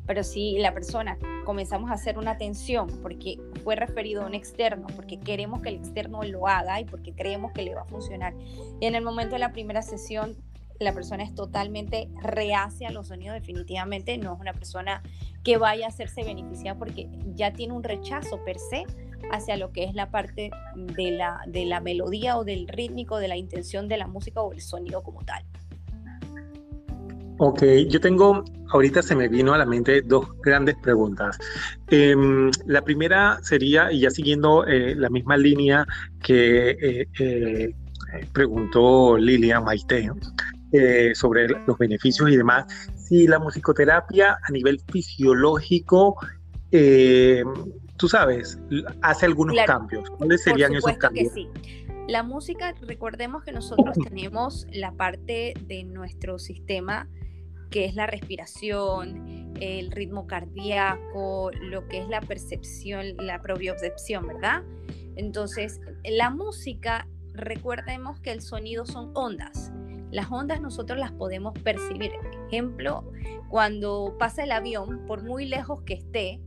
Pero 0.05 0.23
si 0.23 0.59
la 0.59 0.73
persona 0.73 1.17
comenzamos 1.43 1.91
a 1.91 1.95
hacer 1.95 2.17
una 2.17 2.31
atención 2.31 2.87
porque 3.01 3.37
fue 3.65 3.75
referido 3.75 4.23
a 4.23 4.27
un 4.27 4.33
externo, 4.33 4.87
porque 4.95 5.19
queremos 5.19 5.61
que 5.61 5.67
el 5.67 5.75
externo 5.75 6.23
lo 6.23 6.47
haga 6.47 6.79
y 6.79 6.85
porque 6.85 7.11
creemos 7.13 7.51
que 7.51 7.63
le 7.63 7.75
va 7.75 7.81
a 7.81 7.85
funcionar, 7.85 8.33
y 8.79 8.85
en 8.85 8.95
el 8.95 9.03
momento 9.03 9.35
de 9.35 9.39
la 9.39 9.51
primera 9.51 9.81
sesión 9.81 10.37
la 10.79 10.93
persona 10.93 11.23
es 11.23 11.33
totalmente 11.33 12.09
reacia 12.21 12.89
a 12.89 12.91
los 12.91 13.07
sonidos, 13.07 13.35
definitivamente 13.35 14.17
no 14.17 14.33
es 14.33 14.39
una 14.39 14.53
persona 14.53 15.01
que 15.43 15.57
vaya 15.57 15.85
a 15.85 15.89
hacerse 15.89 16.23
beneficiada 16.23 16.77
porque 16.77 17.09
ya 17.35 17.53
tiene 17.53 17.73
un 17.73 17.83
rechazo 17.83 18.43
per 18.43 18.57
se 18.59 18.85
hacia 19.31 19.57
lo 19.57 19.71
que 19.71 19.83
es 19.83 19.93
la 19.93 20.11
parte 20.11 20.51
de 20.75 21.11
la, 21.11 21.41
de 21.47 21.65
la 21.65 21.79
melodía 21.79 22.37
o 22.37 22.43
del 22.43 22.67
rítmico, 22.67 23.17
de 23.17 23.27
la 23.27 23.37
intención 23.37 23.87
de 23.87 23.97
la 23.97 24.07
música 24.07 24.41
o 24.41 24.53
el 24.53 24.61
sonido 24.61 25.03
como 25.03 25.23
tal. 25.23 25.43
Ok, 27.39 27.63
yo 27.87 28.01
tengo, 28.01 28.43
ahorita 28.69 29.03
se 29.03 29.15
me 29.15 29.27
vino 29.27 29.53
a 29.53 29.59
la 29.59 29.65
mente 29.65 30.01
dos 30.01 30.27
grandes 30.41 30.75
preguntas. 30.81 31.37
Em, 31.89 32.49
la 32.65 32.81
primera 32.81 33.37
sería, 33.43 33.91
y 33.91 33.99
ya 33.99 34.09
siguiendo 34.09 34.65
eh, 34.65 34.95
la 34.95 35.09
misma 35.09 35.37
línea 35.37 35.85
que 36.23 36.71
eh, 36.71 37.07
eh, 37.19 37.75
preguntó 38.33 39.17
Lilia 39.17 39.61
Maite, 39.61 40.09
eh, 40.71 41.13
sobre 41.15 41.47
los 41.47 41.77
beneficios 41.77 42.29
y 42.29 42.37
demás, 42.37 42.65
si 42.95 43.27
la 43.27 43.39
musicoterapia 43.39 44.37
a 44.41 44.51
nivel 44.51 44.81
fisiológico, 44.91 46.17
eh, 46.71 47.43
tú 47.97 48.07
sabes, 48.07 48.59
hace 49.01 49.25
algunos 49.25 49.55
cambios. 49.65 50.09
¿Cuáles 50.11 50.43
serían 50.43 50.75
esos 50.75 50.97
cambios? 50.97 51.33
Que 51.33 51.41
sí. 51.41 51.49
La 52.07 52.23
música, 52.23 52.73
recordemos 52.81 53.43
que 53.43 53.51
nosotros 53.51 53.97
tenemos 54.03 54.65
la 54.71 54.91
parte 54.93 55.53
de 55.67 55.83
nuestro 55.83 56.39
sistema 56.39 57.07
que 57.69 57.85
es 57.85 57.95
la 57.95 58.07
respiración, 58.07 59.53
el 59.59 59.91
ritmo 59.91 60.27
cardíaco, 60.27 61.51
lo 61.61 61.87
que 61.87 61.99
es 61.99 62.07
la 62.07 62.21
percepción, 62.21 63.17
la 63.17 63.41
propiocepción, 63.41 64.27
¿verdad? 64.27 64.63
Entonces, 65.15 65.81
la 66.05 66.29
música, 66.29 67.07
recordemos 67.33 68.19
que 68.21 68.31
el 68.31 68.41
sonido 68.41 68.85
son 68.85 69.11
ondas. 69.15 69.71
Las 70.11 70.31
ondas 70.31 70.61
nosotros 70.61 70.99
las 70.99 71.11
podemos 71.11 71.53
percibir. 71.59 72.11
Ejemplo, 72.47 73.03
cuando 73.49 74.15
pasa 74.17 74.43
el 74.43 74.51
avión, 74.51 75.05
por 75.05 75.23
muy 75.23 75.45
lejos 75.45 75.81
que 75.81 75.95
esté, 75.95 76.41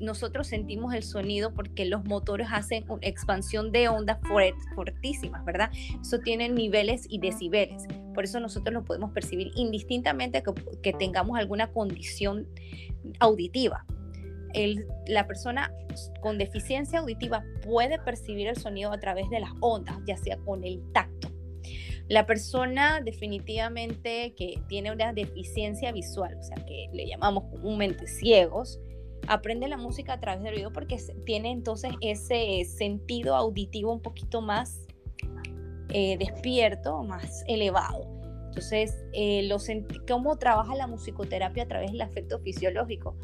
nosotros 0.00 0.46
sentimos 0.46 0.94
el 0.94 1.02
sonido 1.02 1.54
porque 1.54 1.84
los 1.84 2.04
motores 2.04 2.48
hacen 2.52 2.84
una 2.88 3.00
expansión 3.02 3.72
de 3.72 3.88
ondas 3.88 4.18
fuertísimas, 4.74 5.44
¿verdad? 5.44 5.70
Eso 6.00 6.20
tiene 6.20 6.48
niveles 6.48 7.06
y 7.08 7.18
decibeles. 7.18 7.84
Por 8.14 8.24
eso 8.24 8.38
nosotros 8.40 8.72
lo 8.72 8.84
podemos 8.84 9.12
percibir 9.12 9.50
indistintamente 9.56 10.42
que, 10.82 10.92
tengamos 10.92 11.38
alguna 11.38 11.72
condición 11.72 12.46
auditiva. 13.20 13.86
la 15.06 15.26
persona 15.26 15.72
con 16.20 16.38
deficiencia 16.38 17.00
auditiva 17.00 17.44
puede 17.64 17.98
percibir 17.98 18.48
el 18.48 18.56
sonido 18.56 18.92
a 18.92 18.98
través 18.98 19.28
de 19.30 19.40
las 19.40 19.50
ondas, 19.60 19.98
ya 20.06 20.16
sea 20.16 20.36
con 20.38 20.64
el 20.64 20.80
tacto 20.92 21.37
la 22.08 22.26
persona 22.26 23.00
definitivamente 23.02 24.34
que 24.34 24.60
tiene 24.68 24.90
una 24.92 25.12
deficiencia 25.12 25.92
visual, 25.92 26.36
o 26.38 26.42
sea, 26.42 26.56
que 26.64 26.88
le 26.92 27.06
llamamos 27.06 27.44
comúnmente 27.50 28.06
ciegos, 28.06 28.80
aprende 29.26 29.68
la 29.68 29.76
música 29.76 30.14
a 30.14 30.20
través 30.20 30.42
del 30.42 30.54
oído 30.54 30.72
porque 30.72 30.96
tiene 31.26 31.50
entonces 31.50 31.92
ese 32.00 32.64
sentido 32.64 33.34
auditivo 33.34 33.92
un 33.92 34.00
poquito 34.00 34.40
más 34.40 34.86
eh, 35.90 36.16
despierto, 36.18 37.02
más 37.02 37.44
elevado. 37.46 38.06
Entonces, 38.46 38.96
eh, 39.12 39.48
¿cómo 40.08 40.36
trabaja 40.36 40.74
la 40.74 40.86
musicoterapia 40.86 41.64
a 41.64 41.68
través 41.68 41.92
del 41.92 42.00
afecto 42.00 42.38
fisiológico? 42.40 43.16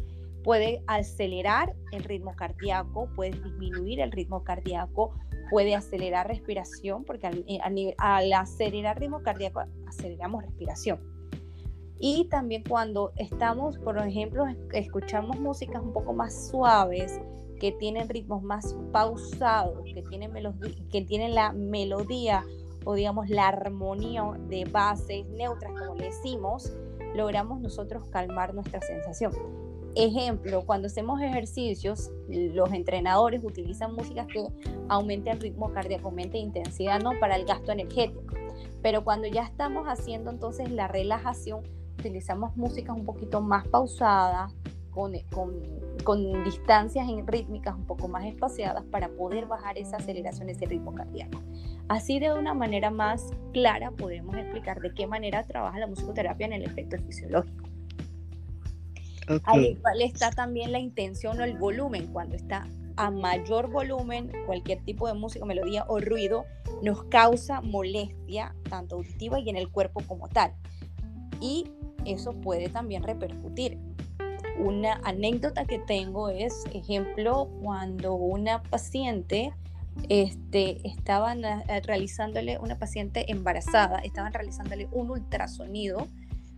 Puede 0.43 0.83
acelerar 0.87 1.75
el 1.93 2.05
ritmo 2.05 2.37
cardíaco, 2.37 3.09
puede 3.17 3.31
disminuir 3.31 4.01
el 4.01 4.13
ritmo 4.13 4.45
cardíaco, 4.45 5.15
puede 5.51 5.75
acelerar 5.75 6.29
respiración, 6.29 7.05
porque 7.05 7.27
al, 7.27 7.45
eh, 7.47 7.95
al, 7.99 8.33
acelerar 8.33 8.99
ritmo 8.99 9.23
cardíaco 9.23 9.63
aceleramos 9.87 10.45
respiración. 10.45 11.01
Y 11.99 12.29
también 12.29 12.65
cuando 12.69 13.13
estamos, 13.17 13.79
por 13.79 13.99
ejemplo, 13.99 14.45
escuchamos 14.73 15.39
músicas 15.41 15.83
un 15.83 15.93
poco 15.93 16.13
más 16.13 16.49
suaves, 16.49 17.21
que 17.61 17.73
tienen 17.73 18.09
ritmos 18.09 18.43
más 18.43 18.77
pausados, 18.93 19.85
que 19.95 20.03
tienen, 20.03 20.33
que 20.91 21.03
tienen 21.03 21.35
la 21.35 21.53
melodía 21.53 22.45
o 22.85 22.95
digamos 22.95 23.31
la 23.31 23.49
armonía 23.49 24.25
de 24.49 24.65
bases 24.67 25.27
neutras, 25.29 25.73
como 25.79 25.95
le 25.95 26.07
decimos, 26.07 26.77
logramos 27.15 27.61
nosotros 27.61 28.05
calmar 28.11 28.55
nuestra 28.55 28.81
sensación. 28.83 29.33
Ejemplo, 29.97 30.65
cuando 30.67 30.87
hacemos 30.87 31.21
ejercicios, 31.21 32.11
los 32.29 32.73
entrenadores 32.73 33.43
utilizan 33.45 33.95
músicas 33.95 34.27
que 34.27 34.45
aumenten 34.89 35.35
el 35.35 35.41
ritmo 35.41 35.73
cardíaco, 35.73 36.09
aumenten 36.09 36.41
intensidad, 36.41 37.01
¿no? 37.01 37.13
Para 37.21 37.37
el 37.37 37.45
gasto 37.45 37.71
energético. 37.71 38.23
Pero 38.83 39.05
cuando 39.05 39.29
ya 39.29 39.45
estamos 39.45 39.87
haciendo 39.87 40.31
entonces 40.31 40.71
la 40.71 40.89
relajación, 40.89 41.63
utilizamos 41.99 42.57
músicas 42.57 42.97
un 42.97 43.05
poquito 43.05 43.41
más 43.41 43.69
pausadas, 43.69 44.53
con, 44.91 45.13
con, 45.33 45.61
con, 46.05 46.45
distancias 46.45 47.07
rítmicas 47.27 47.75
un 47.75 47.85
poco 47.85 48.07
más 48.07 48.25
espaciadas 48.27 48.85
para 48.85 49.09
poder 49.09 49.47
bajar 49.47 49.77
esa 49.77 49.97
aceleración, 49.97 50.49
ese 50.49 50.67
ritmo 50.67 50.95
cardíaco. 50.95 51.43
Así 51.89 52.21
de 52.21 52.33
una 52.33 52.55
manera 52.55 52.91
más 52.91 53.31
clara 53.53 53.91
podemos 53.91 54.37
explicar 54.37 54.81
de 54.81 54.95
qué 54.95 55.07
manera 55.07 55.43
trabaja 55.43 55.81
la 55.81 55.87
musicoterapia 55.87 56.47
en 56.47 56.53
el 56.55 56.63
efecto 56.63 56.97
fisiológico. 56.99 57.74
Ahí 59.45 59.79
está 60.01 60.31
también 60.31 60.73
la 60.73 60.79
intención 60.79 61.41
o 61.41 61.45
el 61.45 61.57
volumen. 61.57 62.07
Cuando 62.09 62.37
está 62.37 62.67
a 62.97 63.11
mayor 63.11 63.71
volumen, 63.71 64.31
cualquier 64.47 64.83
tipo 64.85 65.07
de 65.09 65.15
música, 65.15 65.45
melodía 65.45 65.85
o 65.89 65.99
ruido 66.01 66.45
nos 66.83 67.05
causa 67.05 67.61
molestia, 67.61 68.55
tanto 68.69 68.97
auditiva 68.97 69.41
y 69.41 69.49
en 69.49 69.57
el 69.57 69.71
cuerpo 69.71 70.03
como 70.07 70.29
tal. 70.29 70.53
Y 71.41 71.71
eso 72.05 72.33
puede 72.33 72.69
también 72.69 73.03
repercutir. 73.03 73.79
Una 74.59 75.01
anécdota 75.05 75.65
que 75.65 75.79
tengo 75.81 76.29
es, 76.29 76.65
ejemplo, 76.73 77.49
cuando 77.63 78.15
una 78.15 78.63
paciente 78.63 79.53
este, 80.09 80.87
estaban 80.87 81.43
realizándole, 81.85 82.59
una 82.59 82.79
paciente 82.79 83.31
embarazada, 83.31 83.99
estaban 83.99 84.33
realizándole 84.33 84.89
un 84.93 85.11
ultrasonido 85.11 86.09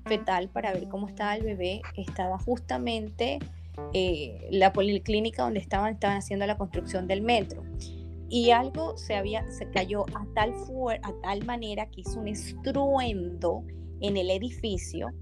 fetal 0.06 0.48
para 0.48 0.72
ver 0.72 0.88
cómo 0.88 1.08
estaba 1.08 1.34
el 1.34 1.42
bebé, 1.42 1.82
estaba 1.96 2.38
justamente 2.38 3.38
eh, 3.92 4.48
la 4.50 4.72
policlínica 4.72 5.42
donde 5.42 5.60
estaban, 5.60 5.94
estaban 5.94 6.18
haciendo 6.18 6.46
la 6.46 6.56
construcción 6.56 7.06
del 7.06 7.22
metro. 7.22 7.62
Y 8.28 8.50
algo 8.50 8.96
se, 8.96 9.14
había, 9.14 9.48
se 9.50 9.70
cayó 9.70 10.04
a 10.14 10.26
tal, 10.34 10.54
a 11.02 11.12
tal 11.22 11.44
manera 11.44 11.86
que 11.90 12.00
hizo 12.00 12.18
un 12.18 12.28
estruendo 12.28 13.62
en 14.00 14.16
el 14.16 14.30
edificio 14.30 15.12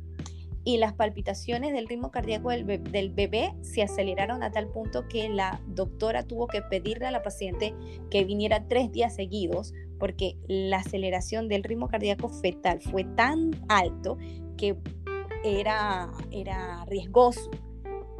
y 0.64 0.78
las 0.78 0.94
palpitaciones 0.94 1.74
del 1.74 1.86
ritmo 1.86 2.10
cardíaco 2.10 2.50
del, 2.50 2.82
del, 2.84 3.10
bebé 3.10 3.52
se 3.60 3.82
aceleraron 3.82 4.42
a 4.42 4.50
tal 4.50 4.68
punto 4.68 5.06
que 5.08 5.28
la 5.28 5.60
doctora 5.66 6.22
tuvo 6.22 6.46
que 6.46 6.62
pedirle 6.62 7.06
a 7.06 7.10
la 7.10 7.22
paciente 7.22 7.74
que 8.10 8.24
viniera 8.24 8.66
tres 8.66 8.90
días 8.90 9.14
seguidos 9.14 9.74
porque 9.98 10.38
la 10.48 10.78
aceleración 10.78 11.48
del 11.48 11.64
ritmo 11.64 11.88
cardíaco 11.88 12.28
fetal 12.28 12.80
fue 12.80 13.04
tan 13.04 13.50
alto 13.68 14.16
que 14.56 14.76
era, 15.44 16.10
era 16.30 16.84
riesgoso. 16.86 17.50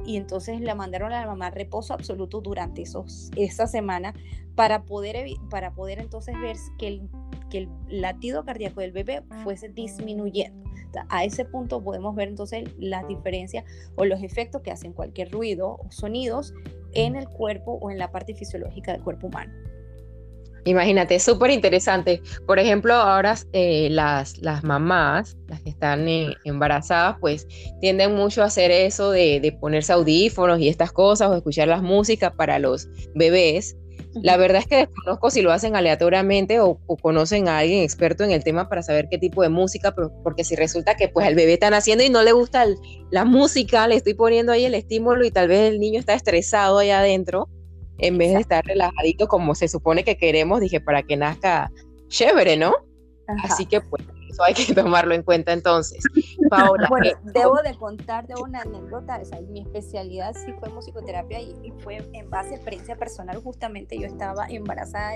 Y 0.07 0.17
entonces 0.17 0.61
la 0.61 0.75
mandaron 0.75 1.13
a 1.13 1.21
la 1.21 1.27
mamá 1.27 1.51
reposo 1.51 1.95
absoluto 1.95 2.41
durante 2.41 2.83
esos, 2.83 3.31
esa 3.37 3.67
semana 3.67 4.15
para 4.55 4.85
poder, 4.85 5.27
para 5.49 5.73
poder 5.73 5.99
entonces 5.99 6.39
ver 6.41 6.57
que 6.79 6.89
el, 6.89 7.09
que 7.49 7.59
el 7.59 7.69
latido 7.89 8.45
cardíaco 8.45 8.81
del 8.83 8.93
bebé 8.93 9.23
fuese 9.43 9.71
disminuyendo. 9.71 10.63
A 11.09 11.25
ese 11.25 11.45
punto 11.45 11.83
podemos 11.83 12.15
ver 12.15 12.29
entonces 12.29 12.69
las 12.79 13.09
diferencias 13.09 13.65
o 13.97 14.05
los 14.05 14.23
efectos 14.23 14.63
que 14.63 14.71
hacen 14.71 14.93
cualquier 14.93 15.33
ruido 15.33 15.79
o 15.81 15.91
sonidos 15.91 16.55
en 16.93 17.17
el 17.17 17.29
cuerpo 17.29 17.79
o 17.81 17.91
en 17.91 17.99
la 17.99 18.13
parte 18.13 18.35
fisiológica 18.35 18.93
del 18.93 19.03
cuerpo 19.03 19.27
humano. 19.27 19.53
Imagínate, 20.65 21.17
es 21.17 21.23
súper 21.23 21.51
interesante. 21.51 22.23
Por 22.47 22.59
ejemplo, 22.59 22.95
ahora 22.95 23.35
eh, 23.53 23.89
las, 23.91 24.39
las 24.39 24.65
mamás, 24.65 25.37
las 25.49 25.61
que 25.61 25.71
están 25.71 26.09
eh, 26.09 26.35
embarazadas, 26.45 27.17
pues 27.21 27.47
tienden 27.81 28.15
mucho 28.15 28.43
a 28.43 28.47
hacer 28.47 28.71
eso 28.71 29.11
de, 29.11 29.41
de, 29.41 29.53
ponerse 29.53 29.93
audífonos 29.93 30.59
y 30.61 30.69
estas 30.69 30.93
cosas 30.93 31.29
o 31.29 31.37
escuchar 31.37 31.69
las 31.69 31.83
músicas 31.83 32.33
para 32.33 32.59
los 32.59 32.89
bebés. 33.15 33.77
La 34.23 34.37
verdad 34.37 34.61
es 34.63 34.69
que 34.69 34.77
desconozco 34.77 35.31
si 35.31 35.43
lo 35.43 35.51
hacen 35.51 35.75
aleatoriamente 35.75 36.61
o, 36.61 36.79
conocen 37.03 37.49
a 37.49 37.59
alguien 37.59 37.83
experto 37.83 38.23
en 38.23 38.31
el 38.31 38.45
tema 38.45 38.69
para 38.69 38.83
saber 38.83 39.09
qué 39.11 39.19
tipo 39.19 39.43
de 39.43 39.49
música, 39.49 39.95
porque 40.23 40.45
si 40.45 40.55
resulta 40.55 40.95
que 40.95 41.09
pues 41.09 41.27
el 41.27 41.35
bebé 41.35 41.55
está 41.55 41.69
naciendo 41.69 42.05
y 42.05 42.11
no 42.11 42.23
le 42.23 42.33
gusta 42.33 42.65
la 43.11 43.25
música, 43.25 43.89
le 43.89 43.97
estoy 43.97 44.15
poniendo 44.15 44.53
ahí 44.53 44.65
el 44.65 44.75
estímulo 44.75 45.25
y 45.25 45.31
tal 45.31 45.49
vez 45.49 45.73
el 45.73 45.81
niño 45.81 45.99
está 45.99 46.15
estresado 46.15 46.79
allá 46.79 47.01
adentro, 47.01 47.49
en 47.99 48.19
vez 48.19 48.35
de 48.35 48.41
estar 48.41 48.65
relajadito 48.65 49.29
como 49.29 49.55
se 49.55 49.69
supone 49.69 50.05
que 50.05 50.17
queremos, 50.17 50.61
dije, 50.61 50.81
para 50.81 51.03
que 51.03 51.17
nazca 51.17 51.71
chévere, 52.09 52.57
¿no? 52.57 52.75
Así 53.43 53.65
que 53.67 53.81
pues 53.81 54.03
eso 54.29 54.43
hay 54.43 54.55
que 54.55 54.75
tomarlo 54.75 55.15
en 55.15 55.23
cuenta 55.23 55.53
entonces. 55.53 56.03
Paola. 56.51 56.89
Bueno, 56.89 57.07
eh, 57.07 57.17
debo 57.33 57.63
de 57.63 57.75
contar 57.77 58.27
de 58.27 58.35
una 58.35 58.63
anécdota, 58.63 59.19
o 59.21 59.25
sea, 59.25 59.41
mi 59.41 59.61
especialidad 59.61 60.35
sí 60.35 60.53
fue 60.59 60.69
musicoterapia 60.69 61.41
y, 61.41 61.73
fue 61.79 62.03
en 62.13 62.31
base 62.31 62.53
a 62.53 62.57
experiencia 62.57 62.97
personal, 62.97 63.37
justamente 63.43 63.99
yo 63.99 64.07
estaba 64.07 64.47
embarazada 64.49 65.13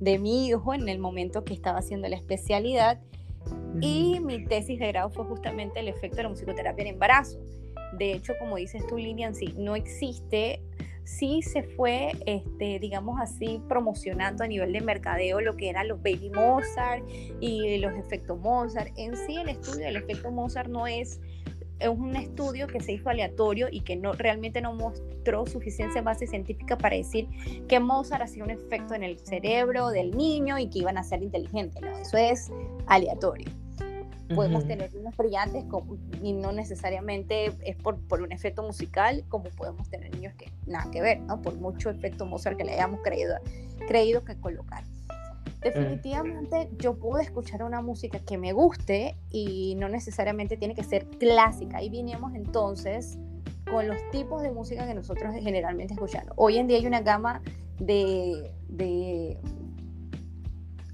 de 0.00 0.18
mi 0.18 0.48
hijo 0.48 0.74
en 0.74 0.88
el 0.88 0.98
momento 0.98 1.44
que 1.44 1.54
estaba 1.54 1.78
haciendo 1.78 2.08
la 2.08 2.16
especialidad 2.16 3.00
y 3.80 4.18
mi 4.20 4.44
tesis 4.44 4.78
de 4.78 4.88
grado 4.88 5.10
fue 5.10 5.24
justamente 5.24 5.80
el 5.80 5.88
efecto 5.88 6.16
de 6.16 6.24
la 6.24 6.28
musicoterapia 6.30 6.82
en 6.82 6.94
embarazo. 6.94 7.38
De 7.92 8.12
hecho, 8.12 8.34
como 8.38 8.56
dices 8.56 8.86
tú, 8.86 8.98
Lilian, 8.98 9.34
sí, 9.34 9.54
no 9.56 9.76
existe 9.76 10.62
sí 11.08 11.40
se 11.42 11.62
fue, 11.62 12.12
este, 12.26 12.78
digamos 12.78 13.18
así, 13.20 13.62
promocionando 13.66 14.44
a 14.44 14.46
nivel 14.46 14.72
de 14.72 14.80
mercadeo 14.82 15.40
lo 15.40 15.56
que 15.56 15.70
eran 15.70 15.88
los 15.88 16.02
baby 16.02 16.30
Mozart 16.30 17.02
y 17.40 17.78
los 17.78 17.94
efectos 17.94 18.38
Mozart. 18.38 18.92
En 18.96 19.16
sí, 19.16 19.36
el 19.36 19.48
estudio 19.48 19.86
del 19.86 19.96
efecto 19.96 20.30
Mozart 20.30 20.68
no 20.68 20.86
es, 20.86 21.20
es 21.80 21.88
un 21.88 22.14
estudio 22.14 22.66
que 22.66 22.80
se 22.80 22.92
hizo 22.92 23.08
aleatorio 23.08 23.68
y 23.70 23.80
que 23.80 23.96
no, 23.96 24.12
realmente 24.12 24.60
no 24.60 24.74
mostró 24.74 25.46
suficiente 25.46 26.00
base 26.02 26.26
científica 26.26 26.76
para 26.76 26.96
decir 26.96 27.26
que 27.68 27.80
Mozart 27.80 28.24
hacía 28.24 28.44
un 28.44 28.50
efecto 28.50 28.94
en 28.94 29.02
el 29.02 29.18
cerebro 29.18 29.88
del 29.88 30.10
niño 30.10 30.58
y 30.58 30.68
que 30.68 30.80
iban 30.80 30.98
a 30.98 31.04
ser 31.04 31.22
inteligentes. 31.22 31.80
No, 31.80 31.96
eso 31.98 32.18
es 32.18 32.50
aleatorio. 32.86 33.48
Podemos 34.34 34.66
tener 34.66 34.94
niños 34.94 35.16
brillantes 35.16 35.64
y 36.22 36.32
no 36.32 36.52
necesariamente 36.52 37.52
es 37.64 37.76
por, 37.76 37.98
por, 38.08 38.20
un 38.20 38.30
efecto 38.32 38.62
musical, 38.62 39.24
como 39.28 39.44
podemos 39.50 39.88
tener 39.88 40.14
niños 40.14 40.34
que 40.34 40.52
nada 40.66 40.90
que 40.90 41.00
ver, 41.00 41.20
¿no? 41.20 41.40
Por 41.40 41.56
mucho 41.56 41.88
efecto 41.88 42.26
Mozart 42.26 42.56
que 42.56 42.64
le 42.64 42.74
hayamos 42.74 43.00
creído, 43.02 43.36
creído 43.86 44.24
que 44.24 44.36
colocar. 44.36 44.84
Definitivamente 45.62 46.70
yo 46.78 46.94
puedo 46.98 47.18
escuchar 47.18 47.64
una 47.64 47.80
música 47.80 48.20
que 48.20 48.38
me 48.38 48.52
guste 48.52 49.16
y 49.30 49.74
no 49.76 49.88
necesariamente 49.88 50.56
tiene 50.56 50.74
que 50.74 50.84
ser 50.84 51.06
clásica. 51.06 51.78
Ahí 51.78 51.88
vinimos 51.88 52.34
entonces 52.34 53.18
con 53.68 53.88
los 53.88 53.98
tipos 54.10 54.42
de 54.42 54.52
música 54.52 54.86
que 54.86 54.94
nosotros 54.94 55.34
generalmente 55.34 55.94
escuchamos. 55.94 56.32
Hoy 56.36 56.58
en 56.58 56.68
día 56.68 56.78
hay 56.78 56.86
una 56.86 57.00
gama 57.00 57.42
de, 57.80 58.52
de, 58.68 59.36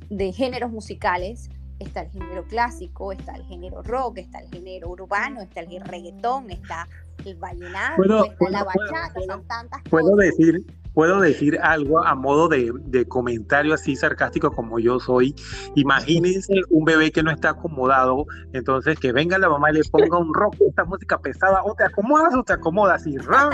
de 0.08 0.32
géneros 0.32 0.70
musicales 0.70 1.50
está 1.78 2.02
el 2.02 2.11
género 2.11 2.45
clásico, 2.45 3.12
está 3.12 3.35
el 3.35 3.45
género 3.45 3.83
rock, 3.83 4.19
está 4.19 4.40
el 4.40 4.49
género 4.49 4.90
urbano, 4.90 5.41
está 5.41 5.60
el 5.60 5.80
reggaetón, 5.80 6.50
está 6.50 6.89
el 7.25 7.37
vallenato, 7.37 8.25
está 8.25 8.50
la 8.50 8.65
bachata, 8.65 9.21
son 9.26 9.47
tantas 9.47 9.82
puedo 9.91 10.15
Decir, 10.17 10.65
puedo 10.95 11.21
decir 11.21 11.58
algo 11.63 12.04
a 12.04 12.15
modo 12.15 12.49
de, 12.49 12.73
de, 12.87 13.06
comentario 13.06 13.75
así 13.75 13.97
sarcástico 13.97 14.50
como 14.50 14.78
yo 14.78 15.00
soy. 15.00 15.34
Imagínense 15.75 16.54
un 16.71 16.84
bebé 16.84 17.10
que 17.10 17.23
no 17.23 17.30
está 17.30 17.50
acomodado, 17.50 18.26
entonces 18.52 18.99
que 18.99 19.13
venga 19.13 19.39
la 19.39 19.49
mamá 19.49 19.71
y 19.71 19.75
le 19.75 19.82
ponga 19.91 20.19
un 20.19 20.32
rock, 20.32 20.56
esta 20.69 20.84
música 20.84 21.19
pesada, 21.19 21.63
o 21.65 21.75
te 21.75 21.84
acomodas 21.84 22.34
o 22.34 22.43
te 22.43 22.52
acomodas 22.52 23.06
y 23.06 23.17
ram. 23.19 23.50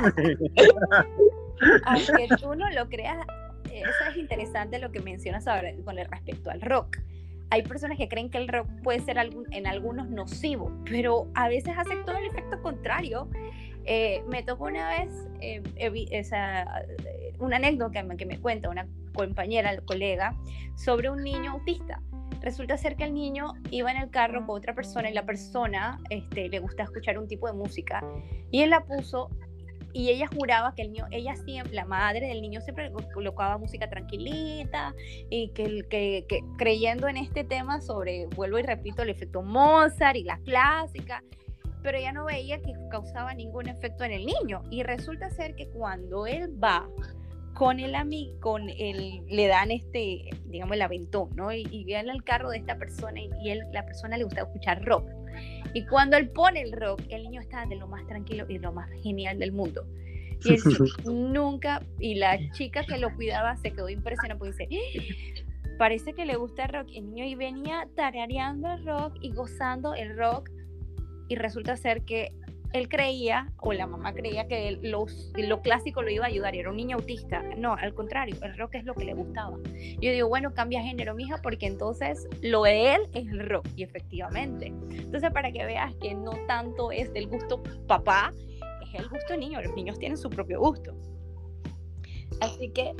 Aunque 1.86 2.28
tú 2.40 2.54
no 2.54 2.70
lo 2.70 2.88
creas, 2.88 3.26
eso 3.64 4.10
es 4.10 4.16
interesante 4.16 4.78
lo 4.78 4.90
que 4.90 5.00
mencionas 5.00 5.46
ahora 5.46 5.70
con 5.84 5.96
respecto 5.96 6.50
al 6.50 6.60
rock 6.60 6.98
hay 7.50 7.62
personas 7.62 7.98
que 7.98 8.08
creen 8.08 8.30
que 8.30 8.38
el 8.38 8.48
rock 8.48 8.68
puede 8.82 9.00
ser 9.00 9.16
en 9.18 9.66
algunos 9.66 10.08
nocivo, 10.08 10.72
pero 10.88 11.28
a 11.34 11.48
veces 11.48 11.74
hace 11.76 11.96
todo 12.06 12.16
el 12.16 12.26
efecto 12.26 12.62
contrario. 12.62 13.28
Eh, 13.84 14.22
me 14.28 14.42
tocó 14.42 14.64
una 14.66 14.88
vez 14.88 15.12
eh, 15.40 15.62
esa, 16.10 16.84
una 17.40 17.56
anécdota 17.56 18.04
que 18.16 18.26
me, 18.26 18.38
cuenta 18.38 18.68
una 18.68 18.86
compañera, 19.14 19.80
colega, 19.80 20.36
sobre 20.76 21.10
un 21.10 21.24
niño 21.24 21.52
autista. 21.52 22.00
Resulta 22.40 22.76
ser 22.78 22.96
que 22.96 23.04
el 23.04 23.14
niño 23.14 23.54
iba 23.70 23.90
en 23.90 23.96
el 23.96 24.10
carro 24.10 24.46
con 24.46 24.56
otra 24.56 24.74
persona 24.74 25.10
y 25.10 25.12
la 25.12 25.26
persona 25.26 25.98
este, 26.08 26.48
le 26.48 26.60
gusta 26.60 26.84
escuchar 26.84 27.18
un 27.18 27.26
tipo 27.26 27.46
de 27.48 27.52
música 27.52 28.02
y 28.50 28.62
él 28.62 28.70
la 28.70 28.84
puso 28.84 29.28
y 29.92 30.10
ella 30.10 30.26
juraba 30.26 30.74
que 30.74 30.82
el 30.82 30.92
niño, 30.92 31.06
ella 31.10 31.34
siempre, 31.36 31.74
la 31.74 31.84
madre 31.84 32.28
del 32.28 32.40
niño 32.40 32.60
siempre 32.60 32.92
colocaba 33.12 33.58
música 33.58 33.88
tranquilita 33.88 34.94
y 35.28 35.48
que, 35.50 35.84
que, 35.88 36.24
que, 36.28 36.40
creyendo 36.58 37.08
en 37.08 37.16
este 37.16 37.44
tema 37.44 37.80
sobre, 37.80 38.26
vuelvo 38.36 38.58
y 38.58 38.62
repito, 38.62 39.02
el 39.02 39.10
efecto 39.10 39.42
Mozart 39.42 40.16
y 40.16 40.24
la 40.24 40.38
clásica, 40.38 41.22
pero 41.82 41.98
ella 41.98 42.12
no 42.12 42.26
veía 42.26 42.60
que 42.60 42.72
causaba 42.90 43.34
ningún 43.34 43.68
efecto 43.68 44.04
en 44.04 44.12
el 44.12 44.26
niño 44.26 44.62
y 44.70 44.82
resulta 44.82 45.30
ser 45.30 45.54
que 45.54 45.68
cuando 45.68 46.26
él 46.26 46.52
va 46.62 46.88
con 47.54 47.80
el 47.80 47.94
amigo, 47.94 48.38
con 48.40 48.68
el, 48.70 49.22
le 49.26 49.46
dan 49.46 49.70
este, 49.70 50.30
digamos, 50.46 50.76
el 50.76 50.82
aventón, 50.82 51.30
¿no? 51.34 51.52
Y, 51.52 51.66
y 51.70 51.84
viene 51.84 52.10
al 52.10 52.24
carro 52.24 52.50
de 52.50 52.58
esta 52.58 52.78
persona 52.78 53.20
y, 53.20 53.28
y 53.42 53.50
él, 53.50 53.60
la 53.72 53.84
persona 53.84 54.16
le 54.16 54.24
gusta 54.24 54.42
escuchar 54.42 54.84
rock. 54.84 55.06
Y 55.74 55.86
cuando 55.86 56.16
él 56.16 56.30
pone 56.30 56.62
el 56.62 56.72
rock, 56.72 57.02
el 57.08 57.22
niño 57.22 57.40
está 57.40 57.64
de 57.66 57.76
lo 57.76 57.86
más 57.86 58.06
tranquilo 58.06 58.46
y 58.48 58.58
lo 58.58 58.72
más 58.72 58.90
genial 59.02 59.38
del 59.38 59.52
mundo. 59.52 59.84
Y 60.42 60.54
él 60.54 60.62
nunca, 61.04 61.82
y 61.98 62.14
la 62.14 62.38
chica 62.52 62.82
que 62.84 62.96
lo 62.96 63.14
cuidaba 63.14 63.56
se 63.58 63.72
quedó 63.72 63.90
impresionada 63.90 64.38
porque 64.38 64.66
dice, 64.66 64.68
¡Ah! 64.72 65.76
parece 65.80 66.14
que 66.14 66.24
le 66.24 66.36
gusta 66.36 66.64
el 66.64 66.72
rock. 66.72 66.88
El 66.94 67.08
niño 67.08 67.24
y 67.24 67.34
venía 67.34 67.88
tarareando 67.94 68.72
el 68.72 68.86
rock 68.86 69.16
y 69.20 69.32
gozando 69.32 69.94
el 69.94 70.16
rock. 70.16 70.50
Y 71.28 71.36
resulta 71.36 71.76
ser 71.76 72.02
que 72.04 72.32
él 72.72 72.88
creía, 72.88 73.52
o 73.58 73.72
la 73.72 73.86
mamá 73.86 74.12
creía 74.12 74.46
que 74.46 74.78
lo 74.82 75.62
clásico 75.62 76.02
lo 76.02 76.10
iba 76.10 76.24
a 76.24 76.28
ayudar, 76.28 76.54
y 76.54 76.60
era 76.60 76.70
un 76.70 76.76
niño 76.76 76.96
autista. 76.96 77.42
No, 77.56 77.74
al 77.74 77.94
contrario, 77.94 78.36
el 78.42 78.56
rock 78.56 78.76
es 78.76 78.84
lo 78.84 78.94
que 78.94 79.04
le 79.04 79.14
gustaba. 79.14 79.56
Yo 80.00 80.12
digo, 80.12 80.28
bueno, 80.28 80.54
cambia 80.54 80.82
género, 80.82 81.14
mija, 81.14 81.40
porque 81.42 81.66
entonces 81.66 82.28
lo 82.42 82.62
de 82.62 82.94
él 82.94 83.08
es 83.12 83.26
el 83.28 83.48
rock, 83.48 83.66
y 83.76 83.82
efectivamente. 83.82 84.66
Entonces, 84.90 85.30
para 85.32 85.50
que 85.50 85.64
veas 85.64 85.94
que 85.96 86.14
no 86.14 86.32
tanto 86.46 86.92
es 86.92 87.12
del 87.12 87.26
gusto 87.26 87.62
papá, 87.86 88.32
es 88.82 89.00
el 89.00 89.08
gusto 89.08 89.36
niño, 89.36 89.60
los 89.62 89.74
niños 89.74 89.98
tienen 89.98 90.16
su 90.16 90.30
propio 90.30 90.60
gusto. 90.60 90.94
Así 92.40 92.70
que 92.70 92.94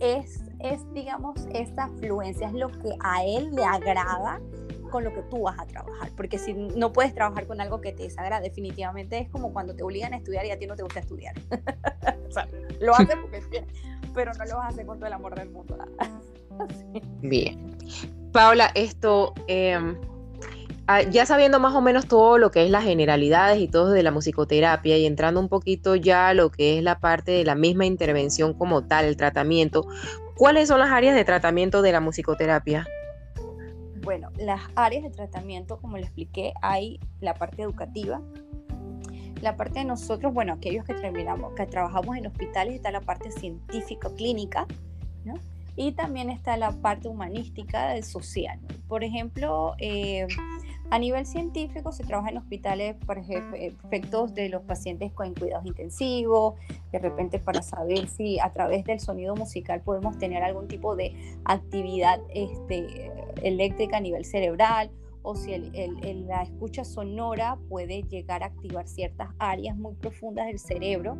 es, 0.00 0.44
es 0.60 0.92
digamos, 0.92 1.46
esa 1.54 1.84
afluencia, 1.84 2.48
es 2.48 2.52
lo 2.54 2.68
que 2.68 2.90
a 3.02 3.24
él 3.24 3.50
le 3.54 3.64
agrada 3.64 4.40
con 4.88 5.04
lo 5.04 5.12
que 5.12 5.22
tú 5.22 5.42
vas 5.42 5.58
a 5.58 5.66
trabajar, 5.66 6.10
porque 6.16 6.38
si 6.38 6.54
no 6.54 6.92
puedes 6.92 7.14
trabajar 7.14 7.46
con 7.46 7.60
algo 7.60 7.80
que 7.80 7.92
te 7.92 8.04
desagrada, 8.04 8.40
definitivamente 8.40 9.18
es 9.18 9.28
como 9.28 9.52
cuando 9.52 9.74
te 9.74 9.82
obligan 9.82 10.14
a 10.14 10.16
estudiar 10.16 10.46
y 10.46 10.50
a 10.50 10.58
ti 10.58 10.66
no 10.66 10.76
te 10.76 10.82
gusta 10.82 11.00
estudiar. 11.00 11.34
o 12.28 12.32
sea, 12.32 12.48
lo 12.80 12.94
haces 12.94 13.16
porque 13.20 13.42
pero 14.14 14.32
no 14.34 14.44
lo 14.44 14.56
vas 14.56 14.66
a 14.66 14.68
hacer 14.68 14.84
con 14.86 14.98
todo 14.98 15.06
el 15.06 15.12
amor 15.12 15.34
del 15.36 15.50
mundo. 15.50 15.78
Bien. 17.22 17.76
Paula, 18.32 18.70
esto, 18.74 19.32
ah, 20.86 21.02
ya 21.02 21.24
sabiendo 21.24 21.60
más 21.60 21.74
o 21.74 21.80
menos 21.80 22.06
todo 22.06 22.36
lo 22.36 22.50
que 22.50 22.64
es 22.64 22.70
las 22.70 22.84
generalidades 22.84 23.60
y 23.60 23.68
todo 23.68 23.90
de 23.90 24.02
la 24.02 24.10
musicoterapia 24.10 24.98
y 24.98 25.06
entrando 25.06 25.38
un 25.40 25.48
poquito 25.48 25.94
ya 25.94 26.28
a 26.28 26.34
lo 26.34 26.50
que 26.50 26.78
es 26.78 26.82
la 26.82 26.98
parte 26.98 27.30
de 27.30 27.44
la 27.44 27.54
misma 27.54 27.86
intervención 27.86 28.54
como 28.54 28.84
tal, 28.84 29.04
el 29.04 29.16
tratamiento, 29.16 29.86
¿cuáles 30.36 30.68
son 30.68 30.80
las 30.80 30.90
áreas 30.90 31.14
de 31.14 31.24
tratamiento 31.24 31.80
de 31.80 31.92
la 31.92 32.00
musicoterapia? 32.00 32.86
Bueno, 34.02 34.30
las 34.36 34.60
áreas 34.74 35.02
de 35.04 35.10
tratamiento, 35.10 35.78
como 35.78 35.96
le 35.96 36.04
expliqué, 36.04 36.52
hay 36.62 37.00
la 37.20 37.34
parte 37.34 37.62
educativa, 37.62 38.20
la 39.42 39.56
parte 39.56 39.80
de 39.80 39.84
nosotros, 39.84 40.32
bueno, 40.34 40.54
aquellos 40.54 40.84
que, 40.84 40.94
terminamos, 40.94 41.54
que 41.54 41.66
trabajamos 41.66 42.16
en 42.16 42.26
hospitales, 42.26 42.74
está 42.74 42.90
la 42.90 43.00
parte 43.00 43.30
científica, 43.30 44.10
clínica, 44.16 44.66
¿no? 45.24 45.34
Y 45.76 45.92
también 45.92 46.28
está 46.28 46.56
la 46.56 46.72
parte 46.72 47.08
humanística, 47.08 48.00
social. 48.02 48.58
Por 48.88 49.04
ejemplo, 49.04 49.74
eh, 49.78 50.26
a 50.90 50.98
nivel 50.98 51.26
científico 51.26 51.92
se 51.92 52.04
trabaja 52.04 52.30
en 52.30 52.38
hospitales 52.38 52.96
para 53.06 53.20
efectos 53.20 54.34
de 54.34 54.48
los 54.48 54.62
pacientes 54.62 55.12
con 55.12 55.34
cuidados 55.34 55.66
intensivos, 55.66 56.54
de 56.92 56.98
repente 56.98 57.38
para 57.38 57.62
saber 57.62 58.08
si 58.08 58.38
a 58.40 58.52
través 58.52 58.84
del 58.84 58.98
sonido 58.98 59.36
musical 59.36 59.82
podemos 59.82 60.18
tener 60.18 60.42
algún 60.42 60.66
tipo 60.66 60.96
de 60.96 61.14
actividad 61.44 62.20
este, 62.34 63.12
eléctrica 63.42 63.98
a 63.98 64.00
nivel 64.00 64.24
cerebral 64.24 64.90
o 65.22 65.34
si 65.34 65.58
la 65.58 66.42
escucha 66.42 66.84
sonora 66.84 67.58
puede 67.68 68.02
llegar 68.04 68.42
a 68.42 68.46
activar 68.46 68.88
ciertas 68.88 69.28
áreas 69.38 69.76
muy 69.76 69.94
profundas 69.94 70.46
del 70.46 70.58
cerebro 70.58 71.18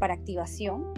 para 0.00 0.14
activación. 0.14 0.92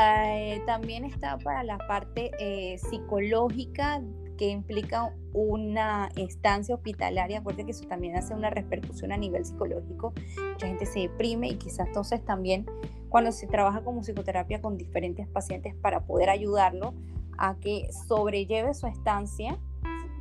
Eh, 0.00 0.62
también 0.64 1.04
está 1.04 1.36
para 1.38 1.64
la 1.64 1.76
parte 1.78 2.30
eh, 2.38 2.78
psicológica 2.78 4.00
que 4.38 4.48
implica 4.48 5.14
una 5.34 6.08
estancia 6.16 6.74
hospitalaria. 6.74 7.40
Acuérdense 7.40 7.66
que 7.66 7.72
eso 7.72 7.88
también 7.88 8.16
hace 8.16 8.32
una 8.32 8.48
repercusión 8.48 9.12
a 9.12 9.18
nivel 9.18 9.44
psicológico. 9.44 10.14
Mucha 10.52 10.68
gente 10.68 10.86
se 10.86 11.00
deprime 11.00 11.48
y 11.48 11.56
quizás 11.56 11.88
entonces 11.88 12.24
también 12.24 12.64
cuando 13.10 13.32
se 13.32 13.46
trabaja 13.46 13.82
con 13.82 14.00
psicoterapia 14.00 14.62
con 14.62 14.78
diferentes 14.78 15.28
pacientes 15.28 15.74
para 15.74 16.06
poder 16.06 16.30
ayudarlo 16.30 16.94
a 17.36 17.56
que 17.58 17.88
sobrelleve 18.06 18.72
su 18.74 18.86
estancia 18.86 19.58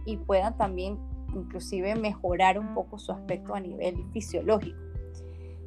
y 0.06 0.18
pueda 0.18 0.58
también 0.58 0.98
inclusive 1.36 1.96
mejorar 1.96 2.58
un 2.58 2.74
poco 2.74 2.98
su 2.98 3.12
aspecto 3.12 3.54
a 3.54 3.60
nivel 3.60 4.04
fisiológico. 4.12 4.78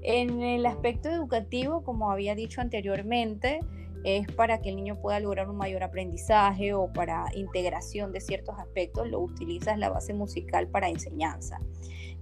En 0.03 0.43
el 0.43 0.65
aspecto 0.67 1.09
educativo, 1.09 1.85
como 1.85 2.11
había 2.11 2.35
dicho 2.35 2.61
anteriormente, 2.61 3.61
es 4.05 4.31
para 4.33 4.61
que 4.61 4.71
el 4.71 4.77
niño 4.77 5.01
pueda 5.01 5.21
lograr 5.21 5.49
un 5.49 5.57
mayor 5.57 5.83
aprendizaje 5.83 6.75
o 6.75 6.93
para 6.93 7.27
integración 7.35 8.13
de 8.13 8.21
ciertos 8.21 8.59
aspectos, 8.59 9.09
lo 9.09 9.21
utilizas 9.21 9.79
la 9.79 9.91
base 9.91 10.15
musical 10.15 10.69
para 10.69 10.89
enseñanza. 10.89 11.61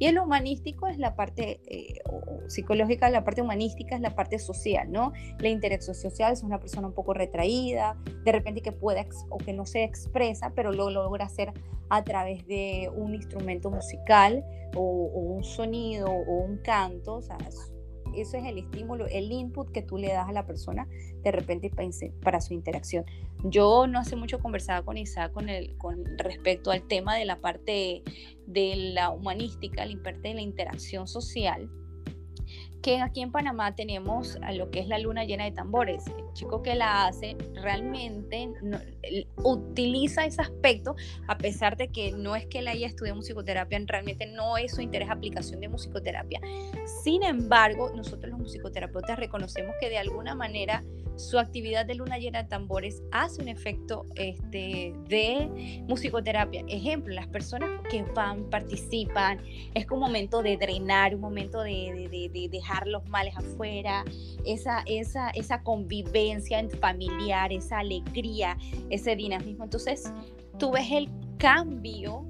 Y 0.01 0.07
el 0.07 0.19
humanístico 0.19 0.87
es 0.87 0.99
la 0.99 1.17
parte 1.17 1.61
eh, 1.67 2.01
psicológica, 2.47 3.11
la 3.11 3.25
parte 3.25 3.43
humanística 3.43 3.97
es 3.97 4.01
la 4.01 4.15
parte 4.15 4.39
social, 4.39 4.91
¿no? 4.93 5.13
La 5.41 5.49
interacción 5.49 5.97
social 5.97 6.33
es 6.33 6.45
una 6.45 6.61
persona 6.61 6.87
un 6.87 6.95
poco 6.95 7.15
retraída, 7.15 7.97
de 8.25 8.33
repente 8.33 8.61
que 8.61 8.71
puede 8.71 9.09
o 9.29 9.39
que 9.39 9.53
no 9.53 9.67
se 9.67 9.83
expresa, 9.83 10.53
pero 10.55 10.73
lo 10.73 10.91
logra 10.91 11.25
hacer 11.25 11.53
a 11.89 12.05
través 12.05 12.47
de 12.47 12.91
un 12.95 13.15
instrumento 13.15 13.71
musical 13.71 14.45
o, 14.77 14.83
o 14.83 15.19
un 15.19 15.43
sonido 15.43 16.07
o 16.07 16.45
un 16.45 16.59
canto, 16.59 17.17
o 17.17 17.23
sea, 17.23 17.39
eso 18.15 18.37
es 18.37 18.45
el 18.45 18.59
estímulo, 18.59 19.07
el 19.07 19.31
input 19.31 19.71
que 19.71 19.83
tú 19.83 19.99
le 19.99 20.09
das 20.09 20.29
a 20.29 20.33
la 20.33 20.47
persona 20.47 20.89
de 21.23 21.33
repente 21.33 21.71
para 22.23 22.41
su 22.41 22.55
interacción. 22.55 23.05
Yo 23.45 23.87
no 23.87 23.99
hace 23.99 24.17
mucho 24.17 24.41
conversaba 24.41 24.85
con 24.85 24.97
Isaac 24.97 25.33
con, 25.33 25.49
el, 25.49 25.77
con 25.79 26.05
respecto 26.19 26.71
al 26.71 26.87
tema 26.87 27.17
de 27.17 27.25
la 27.25 27.41
parte 27.41 28.03
de 28.47 28.93
la 28.95 29.11
humanística, 29.11 29.85
la 29.85 30.03
parte 30.03 30.29
de 30.29 30.35
la 30.35 30.41
interacción 30.43 31.07
social 31.07 31.71
que 32.83 33.01
aquí 33.01 33.23
en 33.23 33.33
Panamá 33.33 33.75
tenemos 33.75 34.37
a 34.43 34.53
lo 34.53 34.71
que 34.71 34.81
es 34.81 34.89
la 34.89 34.99
luna 34.99 35.25
llena 35.25 35.45
de 35.45 35.53
tambores. 35.53 36.07
El 36.07 36.33
chico 36.33 36.63
que 36.63 36.75
la 36.75 37.07
hace 37.07 37.37
realmente 37.55 38.51
utiliza 39.45 40.25
ese 40.25 40.41
aspecto, 40.41 40.95
a 41.27 41.39
pesar 41.39 41.77
de 41.77 41.89
que 41.89 42.13
no 42.13 42.37
es 42.37 42.47
que 42.47 42.61
él 42.61 42.69
haya 42.69 42.87
estudiado 42.87 43.17
musicoterapia, 43.17 43.79
realmente 43.87 44.27
no 44.27 44.57
es 44.57 44.75
su 44.75 44.81
interés 44.81 45.11
aplicación 45.11 45.61
de 45.61 45.69
musicoterapia. 45.69 46.41
Sin 47.03 47.23
embargo, 47.23 47.91
nosotros 47.95 48.31
los 48.31 48.41
musicoterapeutas 48.41 49.19
reconocemos 49.19 49.75
que 49.81 49.89
de 49.89 49.99
alguna 49.99 50.35
manera 50.35 50.85
su 51.19 51.39
actividad 51.39 51.85
de 51.85 51.97
luna 51.97 52.17
llena 52.19 52.45
de 52.45 52.49
tambores 52.49 53.03
hace 53.11 53.43
un 53.43 53.49
efecto 53.49 54.07
este, 54.15 54.95
de 55.09 55.83
musicoterapia. 55.89 56.65
Ejemplo, 56.69 57.13
las 57.15 57.27
personas 57.27 57.71
que 57.91 58.03
van, 58.15 58.45
participan, 58.51 59.41
es 59.75 59.87
un 59.91 59.99
momento 59.99 60.43
de 60.43 60.57
drenar, 60.57 61.15
un 61.15 61.21
momento 61.21 61.63
de, 61.63 62.09
de, 62.33 62.49
dejar 62.49 62.87
los 62.87 63.07
males 63.09 63.37
afuera, 63.37 64.05
esa, 64.47 64.83
esa, 64.87 65.31
esa 65.31 65.63
convivencia 65.63 66.65
familiar, 66.81 67.53
esa 67.53 67.81
alegría, 67.81 68.57
ese 68.89 69.17
dinamismo. 69.17 69.65
Entonces, 69.65 70.13
tú 70.59 70.71
ves 70.71 70.91
el 70.93 71.09
cambio 71.39 72.25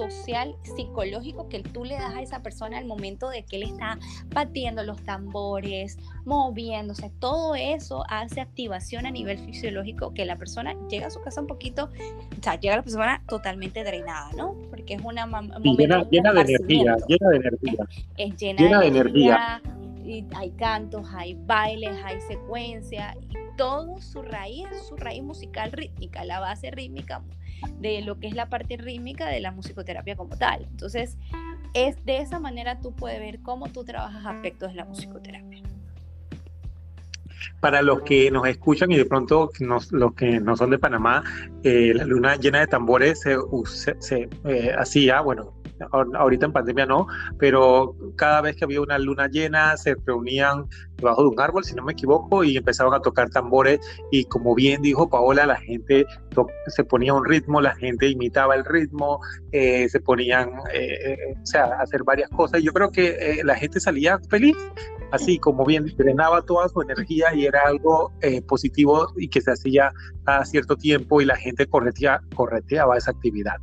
social, 0.00 0.56
psicológico 0.62 1.48
que 1.48 1.60
tú 1.60 1.84
le 1.84 1.94
das 1.94 2.14
a 2.14 2.22
esa 2.22 2.42
persona 2.42 2.78
al 2.78 2.86
momento 2.86 3.28
de 3.28 3.44
que 3.44 3.56
él 3.56 3.64
está 3.64 3.98
batiendo 4.32 4.82
los 4.82 5.02
tambores, 5.02 5.98
moviéndose, 6.24 7.10
todo 7.18 7.54
eso 7.54 8.04
hace 8.08 8.40
activación 8.40 9.06
a 9.06 9.10
nivel 9.10 9.38
fisiológico 9.38 10.14
que 10.14 10.24
la 10.24 10.36
persona 10.36 10.74
llega 10.88 11.08
a 11.08 11.10
su 11.10 11.20
casa 11.20 11.40
un 11.40 11.46
poquito, 11.46 11.84
o 11.84 12.42
sea, 12.42 12.58
llega 12.58 12.76
la 12.76 12.82
persona 12.82 13.22
totalmente 13.28 13.84
drenada, 13.84 14.30
¿no? 14.36 14.56
Porque 14.70 14.94
es 14.94 15.02
una 15.02 15.26
llena, 15.62 16.08
llena 16.10 16.32
de 16.32 16.40
energía, 16.40 16.96
llena 17.06 17.28
de 17.30 17.36
energía. 17.36 17.88
Es, 18.16 18.36
llena, 18.36 18.80
de, 18.80 18.86
energía. 18.86 19.62
Y 20.04 20.24
hay 20.34 20.50
cantos, 20.52 21.06
hay 21.14 21.34
bailes, 21.46 21.96
hay 22.04 22.20
secuencia, 22.22 23.16
y 23.20 23.56
todo 23.56 24.00
su 24.00 24.22
raíz, 24.22 24.66
su 24.88 24.96
raíz 24.96 25.22
musical 25.22 25.70
rítmica, 25.72 26.24
la 26.24 26.40
base 26.40 26.70
rítmica 26.70 27.22
de 27.78 28.02
lo 28.02 28.18
que 28.18 28.28
es 28.28 28.34
la 28.34 28.48
parte 28.48 28.76
rítmica 28.76 29.28
de 29.28 29.40
la 29.40 29.52
musicoterapia 29.52 30.16
como 30.16 30.36
tal. 30.36 30.66
Entonces, 30.70 31.16
es 31.74 32.04
de 32.04 32.18
esa 32.18 32.40
manera 32.40 32.80
tú 32.80 32.94
puedes 32.94 33.20
ver 33.20 33.40
cómo 33.40 33.68
tú 33.68 33.84
trabajas 33.84 34.24
aspectos 34.26 34.70
de 34.70 34.76
la 34.76 34.84
musicoterapia. 34.84 35.62
Para 37.60 37.82
los 37.82 38.02
que 38.02 38.30
nos 38.30 38.46
escuchan 38.46 38.90
y 38.90 38.96
de 38.96 39.04
pronto 39.04 39.50
los 39.90 40.14
que 40.14 40.40
no 40.40 40.56
son 40.56 40.70
de 40.70 40.78
Panamá, 40.78 41.22
eh, 41.62 41.92
la 41.94 42.04
luna 42.04 42.36
llena 42.36 42.60
de 42.60 42.66
tambores 42.66 43.20
se, 43.20 43.36
se, 43.98 44.28
eh, 44.44 44.72
hacía, 44.78 45.20
bueno, 45.20 45.54
ahorita 46.14 46.46
en 46.46 46.52
pandemia 46.52 46.86
no, 46.86 47.06
pero 47.38 47.94
cada 48.16 48.40
vez 48.40 48.56
que 48.56 48.64
había 48.64 48.80
una 48.80 48.98
luna 48.98 49.28
llena 49.28 49.76
se 49.76 49.94
reunían 50.06 50.66
debajo 51.00 51.22
de 51.22 51.28
un 51.28 51.40
árbol, 51.40 51.64
si 51.64 51.74
no 51.74 51.82
me 51.82 51.92
equivoco, 51.92 52.44
y 52.44 52.56
empezaban 52.56 52.94
a 52.94 53.00
tocar 53.00 53.30
tambores 53.30 53.80
y 54.10 54.24
como 54.24 54.54
bien 54.54 54.82
dijo 54.82 55.08
Paola, 55.08 55.46
la 55.46 55.56
gente 55.56 56.06
se 56.68 56.84
ponía 56.84 57.14
un 57.14 57.24
ritmo, 57.24 57.60
la 57.60 57.74
gente 57.74 58.08
imitaba 58.08 58.54
el 58.54 58.64
ritmo, 58.64 59.20
eh, 59.52 59.88
se 59.88 60.00
ponían, 60.00 60.50
eh, 60.72 61.16
o 61.40 61.46
sea, 61.46 61.64
a 61.64 61.82
hacer 61.82 62.04
varias 62.04 62.30
cosas. 62.30 62.62
Yo 62.62 62.72
creo 62.72 62.90
que 62.90 63.08
eh, 63.08 63.40
la 63.44 63.56
gente 63.56 63.80
salía 63.80 64.18
feliz, 64.28 64.56
así 65.12 65.38
como 65.38 65.64
bien 65.64 65.86
drenaba 65.96 66.42
toda 66.42 66.68
su 66.68 66.80
energía 66.82 67.34
y 67.34 67.46
era 67.46 67.62
algo 67.66 68.12
positivo 68.46 69.08
y 69.16 69.28
que 69.28 69.40
se 69.40 69.50
hacía 69.50 69.92
a 70.26 70.44
cierto 70.44 70.76
tiempo 70.76 71.20
y 71.20 71.24
la 71.24 71.36
gente 71.36 71.66
corretea, 71.66 72.20
correteaba 72.34 72.96
esa 72.96 73.10
actividad. 73.10 73.56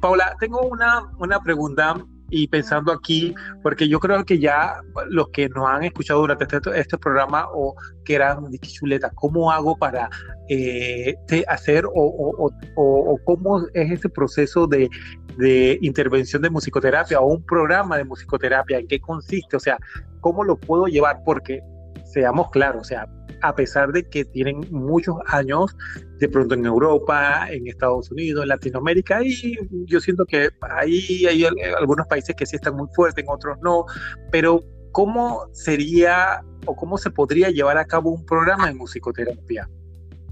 Paola, 0.00 0.36
tengo 0.40 0.62
una, 0.62 1.12
una 1.18 1.40
pregunta 1.40 1.96
y 2.34 2.48
pensando 2.48 2.90
aquí, 2.90 3.32
porque 3.62 3.88
yo 3.88 4.00
creo 4.00 4.24
que 4.24 4.40
ya 4.40 4.80
los 5.08 5.28
que 5.28 5.48
nos 5.48 5.68
han 5.68 5.84
escuchado 5.84 6.20
durante 6.20 6.44
este, 6.44 6.80
este 6.80 6.98
programa 6.98 7.46
o 7.54 7.76
que 8.04 8.16
eran 8.16 8.50
de 8.50 8.58
chuleta, 8.58 9.10
¿cómo 9.14 9.52
hago 9.52 9.76
para 9.76 10.10
eh, 10.48 11.14
hacer 11.46 11.86
o, 11.86 11.92
o, 11.94 12.50
o, 12.76 13.18
cómo 13.24 13.60
es 13.72 13.92
ese 13.92 14.08
proceso 14.08 14.66
de, 14.66 14.90
de, 15.38 15.78
intervención 15.80 16.42
de 16.42 16.50
musicoterapia 16.50 17.20
o 17.20 17.26
un 17.26 17.44
programa 17.44 17.96
de 17.98 18.04
musicoterapia? 18.04 18.78
¿En 18.78 18.88
qué 18.88 18.98
consiste? 18.98 19.56
O 19.56 19.60
sea, 19.60 19.78
¿cómo 20.20 20.42
lo 20.42 20.56
puedo 20.56 20.86
llevar? 20.86 21.20
Porque 21.24 21.62
seamos 22.04 22.50
claros, 22.50 22.82
o 22.82 22.84
sea, 22.84 23.06
a 23.42 23.54
pesar 23.54 23.92
de 23.92 24.08
que 24.08 24.24
tienen 24.24 24.60
muchos 24.70 25.16
años 25.26 25.76
de 26.18 26.28
pronto 26.28 26.54
en 26.54 26.66
Europa, 26.66 27.46
en 27.50 27.66
Estados 27.66 28.10
Unidos, 28.10 28.42
en 28.42 28.48
Latinoamérica, 28.48 29.22
y 29.22 29.56
yo 29.86 30.00
siento 30.00 30.24
que 30.24 30.50
ahí 30.60 31.26
hay 31.26 31.44
algunos 31.78 32.06
países 32.06 32.34
que 32.36 32.46
sí 32.46 32.56
están 32.56 32.76
muy 32.76 32.88
fuertes, 32.94 33.24
en 33.24 33.30
otros 33.30 33.58
no, 33.62 33.86
pero 34.30 34.64
¿cómo 34.92 35.48
sería 35.52 36.42
o 36.66 36.76
cómo 36.76 36.98
se 36.98 37.10
podría 37.10 37.50
llevar 37.50 37.78
a 37.78 37.84
cabo 37.84 38.10
un 38.10 38.24
programa 38.24 38.68
de 38.68 38.74
musicoterapia? 38.74 39.68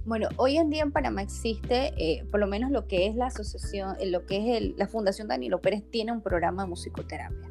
Bueno, 0.05 0.29
hoy 0.37 0.57
en 0.57 0.69
día 0.69 0.83
en 0.83 0.91
Panamá 0.91 1.23
existe, 1.23 1.93
eh, 1.97 2.25
por 2.31 2.41
lo 2.41 2.49
menos 2.49 2.73
lo 2.73 2.88
que 2.88 3.07
es 3.07 3.15
la 3.15 3.27
asociación, 3.27 3.97
eh, 4.01 4.07
lo 4.07 4.27
que 4.27 4.57
es 4.57 4.77
la 4.77 4.88
Fundación 4.88 5.29
Danilo 5.29 5.61
Pérez 5.61 5.85
tiene 5.91 6.11
un 6.11 6.23
programa 6.23 6.65
de 6.65 6.71
musicoterapia. 6.71 7.49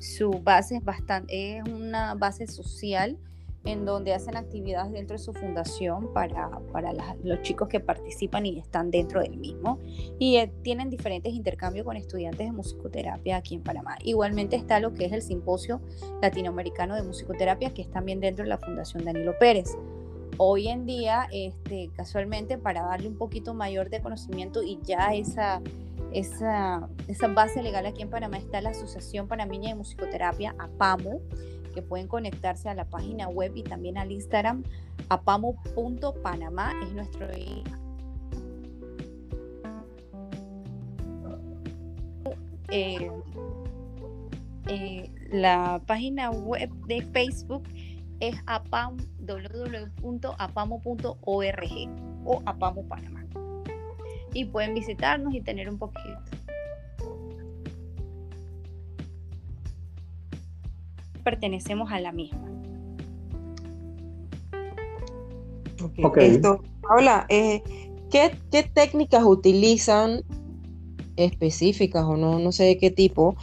Su 0.00 0.30
base 0.42 0.76
es 0.76 0.84
bastante, 0.84 1.56
es 1.56 1.64
una 1.66 2.14
base 2.14 2.46
social 2.46 3.18
en 3.64 3.86
donde 3.86 4.12
hacen 4.12 4.36
actividades 4.36 4.92
dentro 4.92 5.16
de 5.16 5.22
su 5.22 5.32
fundación 5.32 6.12
para, 6.12 6.50
para 6.72 6.92
los 7.22 7.42
chicos 7.42 7.68
que 7.68 7.80
participan 7.80 8.44
y 8.44 8.58
están 8.58 8.90
dentro 8.90 9.20
del 9.20 9.36
mismo. 9.38 9.78
Y 10.18 10.36
eh, 10.36 10.52
tienen 10.62 10.90
diferentes 10.90 11.32
intercambios 11.32 11.86
con 11.86 11.96
estudiantes 11.96 12.46
de 12.46 12.52
musicoterapia 12.52 13.36
aquí 13.36 13.54
en 13.54 13.62
Panamá. 13.62 13.96
Igualmente 14.02 14.56
está 14.56 14.80
lo 14.80 14.92
que 14.92 15.06
es 15.06 15.12
el 15.12 15.22
Simposio 15.22 15.80
Latinoamericano 16.20 16.94
de 16.94 17.02
Musicoterapia, 17.02 17.72
que 17.72 17.82
es 17.82 17.90
también 17.90 18.20
dentro 18.20 18.44
de 18.44 18.50
la 18.50 18.58
Fundación 18.58 19.04
Danilo 19.04 19.38
Pérez. 19.38 19.76
Hoy 20.36 20.68
en 20.68 20.84
día, 20.84 21.28
este, 21.32 21.90
casualmente, 21.96 22.58
para 22.58 22.82
darle 22.82 23.08
un 23.08 23.16
poquito 23.16 23.54
mayor 23.54 23.88
de 23.88 24.02
conocimiento 24.02 24.62
y 24.62 24.80
ya 24.82 25.14
esa, 25.14 25.62
esa, 26.12 26.88
esa 27.06 27.28
base 27.28 27.62
legal 27.62 27.86
aquí 27.86 28.02
en 28.02 28.10
Panamá 28.10 28.38
está 28.38 28.60
la 28.60 28.70
Asociación 28.70 29.28
Panameña 29.28 29.70
de 29.70 29.76
Musicoterapia, 29.76 30.54
APAMO, 30.58 31.20
que 31.74 31.82
pueden 31.82 32.08
conectarse 32.08 32.68
a 32.68 32.74
la 32.74 32.84
página 32.84 33.28
web 33.28 33.52
y 33.54 33.62
también 33.62 33.98
al 33.98 34.12
Instagram 34.12 34.62
apamo.panamá 35.08 36.72
es 36.82 36.92
nuestro 36.92 37.28
eh, 42.70 43.10
eh, 44.66 45.10
la 45.30 45.80
página 45.86 46.30
web 46.30 46.70
de 46.86 47.02
Facebook 47.02 47.64
es 48.20 48.36
apam, 48.46 48.96
www.apamo.org 49.18 50.32
o 52.24 52.42
apamo 52.46 52.82
panamá. 52.88 53.24
Y 54.32 54.46
pueden 54.46 54.74
visitarnos 54.74 55.34
y 55.34 55.40
tener 55.40 55.68
un 55.68 55.78
poquito 55.78 56.18
pertenecemos 61.24 61.90
a 61.90 61.98
la 61.98 62.12
misma. 62.12 62.46
Okay. 66.02 66.40
Hola, 66.96 67.26
eh, 67.28 67.62
¿qué, 68.10 68.36
técnicas 68.72 69.24
utilizan 69.24 70.22
específicas 71.16 72.04
o 72.04 72.16
no, 72.16 72.38
no 72.38 72.52
sé 72.52 72.64
de 72.64 72.78
qué 72.78 72.90
tipo 72.90 73.36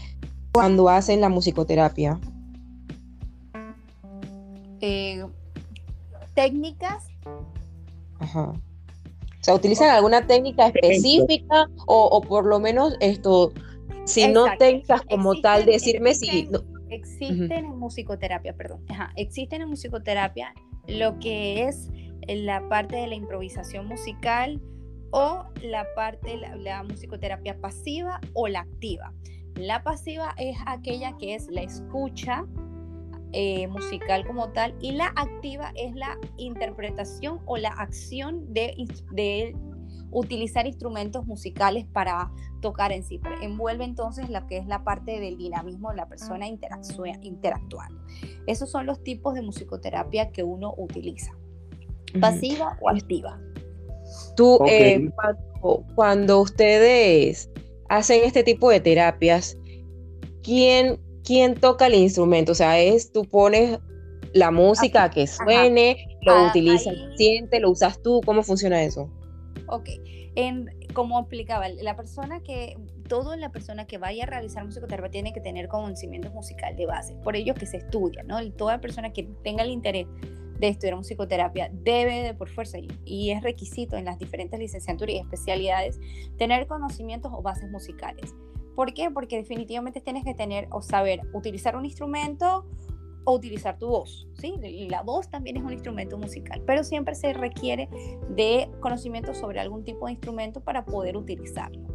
cuando 0.54 0.89
hacen 0.89 1.22
la 1.22 1.30
musicoterapia? 1.30 2.20
Eh, 4.80 5.26
técnicas. 6.34 7.08
Ajá. 8.20 8.54
O 9.41 9.44
sea, 9.44 9.56
¿utilizan 9.56 9.89
alguna 9.89 10.28
técnica 10.28 10.67
específica 10.67 11.67
o, 11.88 12.22
por 12.22 12.46
lo 12.46 12.60
menos 12.60 12.96
esto, 13.00 13.54
si 14.06 14.28
no 14.28 14.46
técnicas 14.60 15.02
como 15.04 15.39
tal, 15.41 15.65
decirme 15.65 16.13
si... 16.13 16.48
Existen 16.91 17.65
en 17.65 17.80
musicoterapia, 17.80 18.54
perdón, 18.54 18.86
existen 19.15 19.62
en 19.62 19.69
musicoterapia 19.69 20.54
lo 20.88 21.17
que 21.19 21.63
es 21.63 21.89
la 22.27 22.67
parte 22.67 22.97
de 22.97 23.08
la 23.08 23.15
improvisación 23.15 23.88
musical 23.88 24.62
o 25.12 25.45
la 25.62 25.86
parte 25.95 26.38
de 26.38 26.58
la, 26.58 26.84
musicoterapia 26.84 27.60
pasiva 27.60 28.19
o 28.34 28.47
la 28.47 28.62
activa. 28.62 29.13
La 29.56 29.84
pasiva 29.84 30.34
es 30.38 30.58
aquella 30.65 31.17
que 31.17 31.36
es 31.36 31.47
la 31.49 31.62
escucha 31.62 32.45
eh, 33.34 33.67
musical 33.67 34.25
como 34.25 34.49
tal 34.49 34.75
y 34.82 34.91
la 34.91 35.13
activa 35.15 35.71
es 35.75 35.95
la 35.95 36.17
interpretación 36.38 37.39
o 37.45 37.58
la 37.58 37.69
acción 37.69 38.54
de, 38.54 38.75
de 39.12 39.56
utilizar 40.12 40.67
instrumentos 40.67 41.26
musicales 41.26 41.86
para 41.91 42.32
tocar 42.62 42.91
en 42.91 43.04
sí. 43.04 43.19
Envuelve 43.41 43.84
entonces 43.84 44.30
lo 44.30 44.45
que 44.47 44.58
es 44.58 44.67
la 44.67 44.84
parte 44.84 45.19
del 45.19 45.38
dinamismo 45.38 45.89
de 45.89 45.97
la 45.97 46.08
persona 46.08 46.47
interactuando. 46.47 48.02
Esos 48.47 48.69
son 48.69 48.86
los 48.86 49.04
tipos 49.04 49.34
de 49.34 49.41
musicoterapia 49.41 50.32
que 50.32 50.43
uno 50.43 50.74
utiliza, 50.78 51.32
pasiva 52.19 52.78
o 52.82 52.89
activa. 52.89 53.39
Tú, 54.36 54.60
eh, 54.67 55.10
cuando, 55.95 56.41
ustedes 56.41 57.50
hacen 57.89 58.24
este 58.24 58.43
tipo 58.43 58.69
de 58.69 58.80
terapias, 58.80 59.58
¿quién, 60.43 61.00
¿quién 61.24 61.56
toca 61.56 61.88
el 61.88 61.95
instrumento? 61.95 62.52
O 62.52 62.56
sea, 62.56 62.80
es 62.80 63.12
tú 63.12 63.24
pones 63.26 63.80
la 64.34 64.52
música 64.52 65.10
que 65.10 65.28
suene, 65.28 66.17
lo 66.21 66.34
ah, 66.34 66.47
utiliza 66.50 66.89
el 66.89 67.10
paciente, 67.10 67.60
lo 67.60 67.71
usas 67.71 68.02
tú, 68.02 68.21
¿cómo 68.26 68.43
funciona 68.43 68.84
eso? 68.84 69.10
Ok, 69.71 69.89
en, 70.36 70.69
como 70.93 71.17
explicaba, 71.19 71.69
la 71.69 71.95
persona 71.95 72.43
que, 72.43 72.77
toda 73.07 73.38
la 73.38 73.51
persona 73.51 73.86
que 73.88 73.97
vaya 73.97 74.23
a 74.23 74.27
realizar 74.27 74.65
musicoterapia 74.65 75.10
tiene 75.10 75.34
que 75.34 75.39
tener 75.39 75.69
conocimiento 75.69 76.29
musical 76.31 76.75
de 76.75 76.86
base, 76.86 77.15
por 77.23 77.38
ello 77.38 77.53
que 77.53 77.65
se 77.65 77.77
estudia, 77.77 78.21
¿no? 78.23 78.39
Toda 78.51 78.81
persona 78.81 79.13
que 79.13 79.23
tenga 79.43 79.63
el 79.63 79.71
interés 79.71 80.07
de 80.60 80.67
estudiar 80.67 80.97
musicoterapia 80.97 81.71
debe 81.73 82.21
de 82.21 82.34
por 82.34 82.49
fuerza 82.49 82.79
y 83.05 83.31
es 83.31 83.41
requisito 83.41 83.95
en 83.95 84.05
las 84.05 84.19
diferentes 84.19 84.60
licenciaturas 84.60 85.15
y 85.15 85.19
especialidades 85.19 85.99
tener 86.38 86.67
conocimientos 86.67 87.31
o 87.34 87.41
bases 87.41 87.71
musicales. 87.71 88.36
¿Por 88.75 88.93
qué? 88.93 89.10
Porque 89.10 89.38
definitivamente 89.38 90.01
tienes 90.01 90.23
que 90.23 90.34
tener 90.34 90.67
o 90.71 90.81
saber 90.81 91.21
utilizar 91.34 91.75
un 91.75 91.86
instrumento 91.86 92.65
o 93.23 93.34
utilizar 93.34 93.77
tu 93.77 93.88
voz, 93.88 94.27
¿sí? 94.39 94.55
La 94.89 95.03
voz 95.03 95.29
también 95.29 95.57
es 95.57 95.63
un 95.63 95.73
instrumento 95.73 96.17
musical, 96.17 96.62
pero 96.65 96.84
siempre 96.84 97.15
se 97.15 97.34
requiere 97.34 97.89
de 98.29 98.69
conocimiento 98.79 99.34
sobre 99.34 99.60
algún 99.60 99.84
tipo 99.84 100.05
de 100.07 100.13
instrumento 100.13 100.62
para 100.62 100.86
poder 100.86 101.17
utilizarlo. 101.17 101.88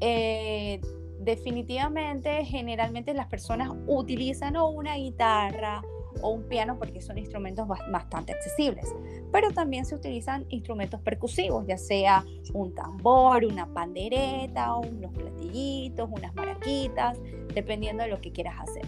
Eh, 0.00 0.80
definitivamente, 1.20 2.44
generalmente 2.44 3.12
las 3.14 3.26
personas 3.26 3.70
utilizan 3.86 4.56
o 4.56 4.68
una 4.70 4.96
guitarra 4.96 5.82
o 6.22 6.30
un 6.30 6.48
piano 6.48 6.78
porque 6.78 7.00
son 7.00 7.18
instrumentos 7.18 7.68
bastante 7.68 8.32
accesibles, 8.32 8.92
pero 9.30 9.52
también 9.52 9.84
se 9.84 9.94
utilizan 9.94 10.46
instrumentos 10.48 11.00
percusivos, 11.00 11.66
ya 11.66 11.76
sea 11.76 12.24
un 12.54 12.74
tambor, 12.74 13.44
una 13.44 13.72
pandereta, 13.72 14.74
unos 14.76 15.12
platillitos, 15.12 16.08
unas 16.10 16.34
maraquitas, 16.34 17.18
dependiendo 17.54 18.02
de 18.02 18.08
lo 18.08 18.20
que 18.20 18.32
quieras 18.32 18.58
hacer 18.60 18.86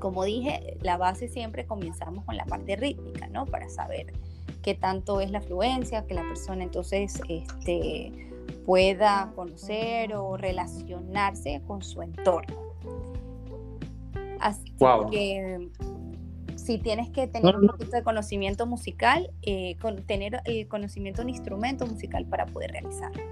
como 0.00 0.24
dije, 0.24 0.76
la 0.82 0.96
base 0.96 1.28
siempre 1.28 1.66
comenzamos 1.66 2.24
con 2.24 2.36
la 2.36 2.44
parte 2.46 2.74
rítmica, 2.76 3.28
¿no? 3.28 3.46
Para 3.46 3.68
saber 3.68 4.12
qué 4.62 4.74
tanto 4.74 5.20
es 5.20 5.30
la 5.30 5.40
fluencia, 5.40 6.06
que 6.06 6.14
la 6.14 6.22
persona 6.22 6.64
entonces 6.64 7.20
este, 7.28 8.12
pueda 8.66 9.32
conocer 9.36 10.14
o 10.14 10.36
relacionarse 10.36 11.62
con 11.66 11.82
su 11.82 12.02
entorno. 12.02 12.56
Así 14.40 14.72
que 15.10 15.68
si 16.56 16.78
tienes 16.78 17.10
que 17.10 17.26
tener 17.26 17.56
un 17.56 17.66
poquito 17.66 17.96
de 17.96 18.02
conocimiento 18.02 18.66
musical, 18.66 19.30
eh, 19.42 19.76
tener 20.06 20.40
el 20.44 20.68
conocimiento 20.68 21.22
de 21.22 21.28
un 21.28 21.30
instrumento 21.30 21.86
musical 21.86 22.26
para 22.26 22.46
poder 22.46 22.72
realizarlo. 22.72 23.22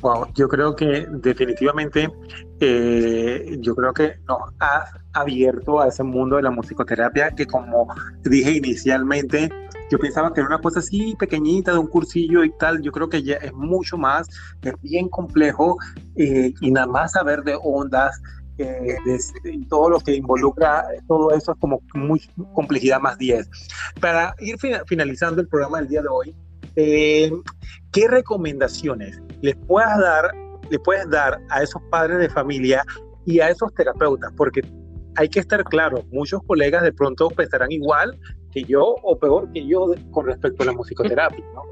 Wow, 0.00 0.28
yo 0.34 0.48
creo 0.48 0.76
que 0.76 1.06
definitivamente, 1.10 2.08
eh, 2.60 3.56
yo 3.60 3.74
creo 3.74 3.92
que 3.92 4.14
nos 4.28 4.38
ha 4.60 4.84
abierto 5.12 5.80
a 5.80 5.88
ese 5.88 6.04
mundo 6.04 6.36
de 6.36 6.42
la 6.42 6.50
musicoterapia 6.50 7.30
que 7.32 7.46
como 7.46 7.88
dije 8.22 8.52
inicialmente, 8.52 9.50
yo 9.90 9.98
pensaba 9.98 10.32
que 10.32 10.40
era 10.40 10.48
una 10.48 10.60
cosa 10.60 10.80
así 10.80 11.16
pequeñita 11.18 11.72
de 11.72 11.78
un 11.78 11.88
cursillo 11.88 12.44
y 12.44 12.52
tal, 12.58 12.80
yo 12.82 12.92
creo 12.92 13.08
que 13.08 13.22
ya 13.22 13.36
es 13.36 13.52
mucho 13.52 13.96
más, 13.96 14.28
es 14.62 14.74
bien 14.82 15.08
complejo 15.08 15.76
eh, 16.14 16.52
y 16.60 16.70
nada 16.70 16.86
más 16.86 17.12
saber 17.12 17.42
de 17.42 17.58
ondas, 17.60 18.20
eh, 18.58 18.96
de, 19.04 19.66
todo 19.68 19.90
lo 19.90 20.00
que 20.00 20.14
involucra, 20.14 20.84
todo 21.06 21.30
eso 21.32 21.52
es 21.52 21.58
como 21.58 21.80
muy 21.94 22.20
complejidad 22.54 23.00
más 23.00 23.18
10. 23.18 23.48
Para 24.00 24.34
ir 24.40 24.56
finalizando 24.86 25.40
el 25.40 25.48
programa 25.48 25.78
del 25.78 25.88
día 25.88 26.02
de 26.02 26.08
hoy, 26.08 26.34
eh, 26.78 27.32
¿qué 27.90 28.06
recomendaciones 28.06 29.20
les 29.42 29.56
puedas 29.66 29.98
dar, 29.98 30.30
le 30.70 30.78
puedes 30.78 31.10
dar 31.10 31.40
a 31.50 31.62
esos 31.62 31.82
padres 31.90 32.18
de 32.18 32.30
familia 32.30 32.84
y 33.26 33.40
a 33.40 33.50
esos 33.50 33.74
terapeutas? 33.74 34.32
Porque 34.36 34.62
hay 35.16 35.28
que 35.28 35.40
estar 35.40 35.64
claro, 35.64 36.04
muchos 36.12 36.40
colegas 36.46 36.84
de 36.84 36.92
pronto 36.92 37.30
pensarán 37.30 37.72
igual 37.72 38.16
que 38.52 38.62
yo 38.62 38.94
o 39.02 39.18
peor 39.18 39.50
que 39.52 39.66
yo 39.66 39.92
con 40.12 40.26
respecto 40.26 40.62
a 40.62 40.66
la 40.66 40.72
musicoterapia, 40.72 41.44
¿no? 41.52 41.62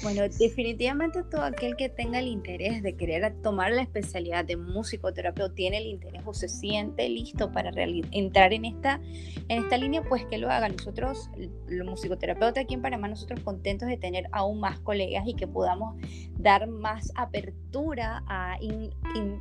Bueno, 0.00 0.22
definitivamente 0.22 1.24
todo 1.24 1.42
aquel 1.42 1.74
que 1.74 1.88
tenga 1.88 2.20
el 2.20 2.28
interés 2.28 2.84
de 2.84 2.96
querer 2.96 3.34
tomar 3.42 3.72
la 3.72 3.82
especialidad 3.82 4.44
de 4.44 4.56
musicoterapeuta 4.56 5.52
tiene 5.54 5.78
el 5.78 5.86
interés 5.86 6.22
o 6.24 6.32
se 6.32 6.48
siente 6.48 7.08
listo 7.08 7.50
para 7.50 7.72
entrar 8.12 8.52
en 8.52 8.64
esta, 8.64 9.00
en 9.48 9.64
esta 9.64 9.76
línea, 9.76 10.02
pues 10.08 10.24
que 10.26 10.38
lo 10.38 10.50
haga. 10.50 10.68
Nosotros, 10.68 11.30
los 11.66 11.86
musicoterapeutas 11.88 12.62
aquí 12.62 12.74
en 12.74 12.82
Panamá, 12.82 13.08
nosotros 13.08 13.40
contentos 13.40 13.88
de 13.88 13.96
tener 13.96 14.28
aún 14.30 14.60
más 14.60 14.78
colegas 14.80 15.26
y 15.26 15.34
que 15.34 15.48
podamos 15.48 15.96
dar 16.38 16.68
más 16.68 17.10
apertura 17.16 18.22
a, 18.28 18.56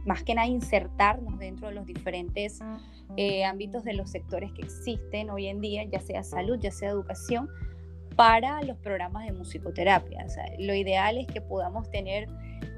más 0.06 0.24
que 0.24 0.34
nada, 0.34 0.48
insertarnos 0.48 1.38
dentro 1.38 1.68
de 1.68 1.76
los 1.76 1.86
diferentes 1.86 2.62
eh, 3.16 3.46
ámbitos 3.46 3.84
de 3.84 3.94
los 3.94 4.10
sectores 4.10 4.52
que 4.54 4.64
existen 4.64 5.30
hoy 5.30 5.46
en 5.46 5.62
día, 5.62 5.84
ya 5.84 6.00
sea 6.00 6.24
salud, 6.24 6.58
ya 6.60 6.72
sea 6.72 6.90
educación 6.90 7.48
para 8.18 8.64
los 8.64 8.78
programas 8.80 9.26
de 9.26 9.32
musicoterapia. 9.32 10.26
lo 10.58 10.74
ideal 10.74 11.18
es 11.20 11.28
que 11.28 11.40
podamos 11.40 11.90
tener 11.92 12.28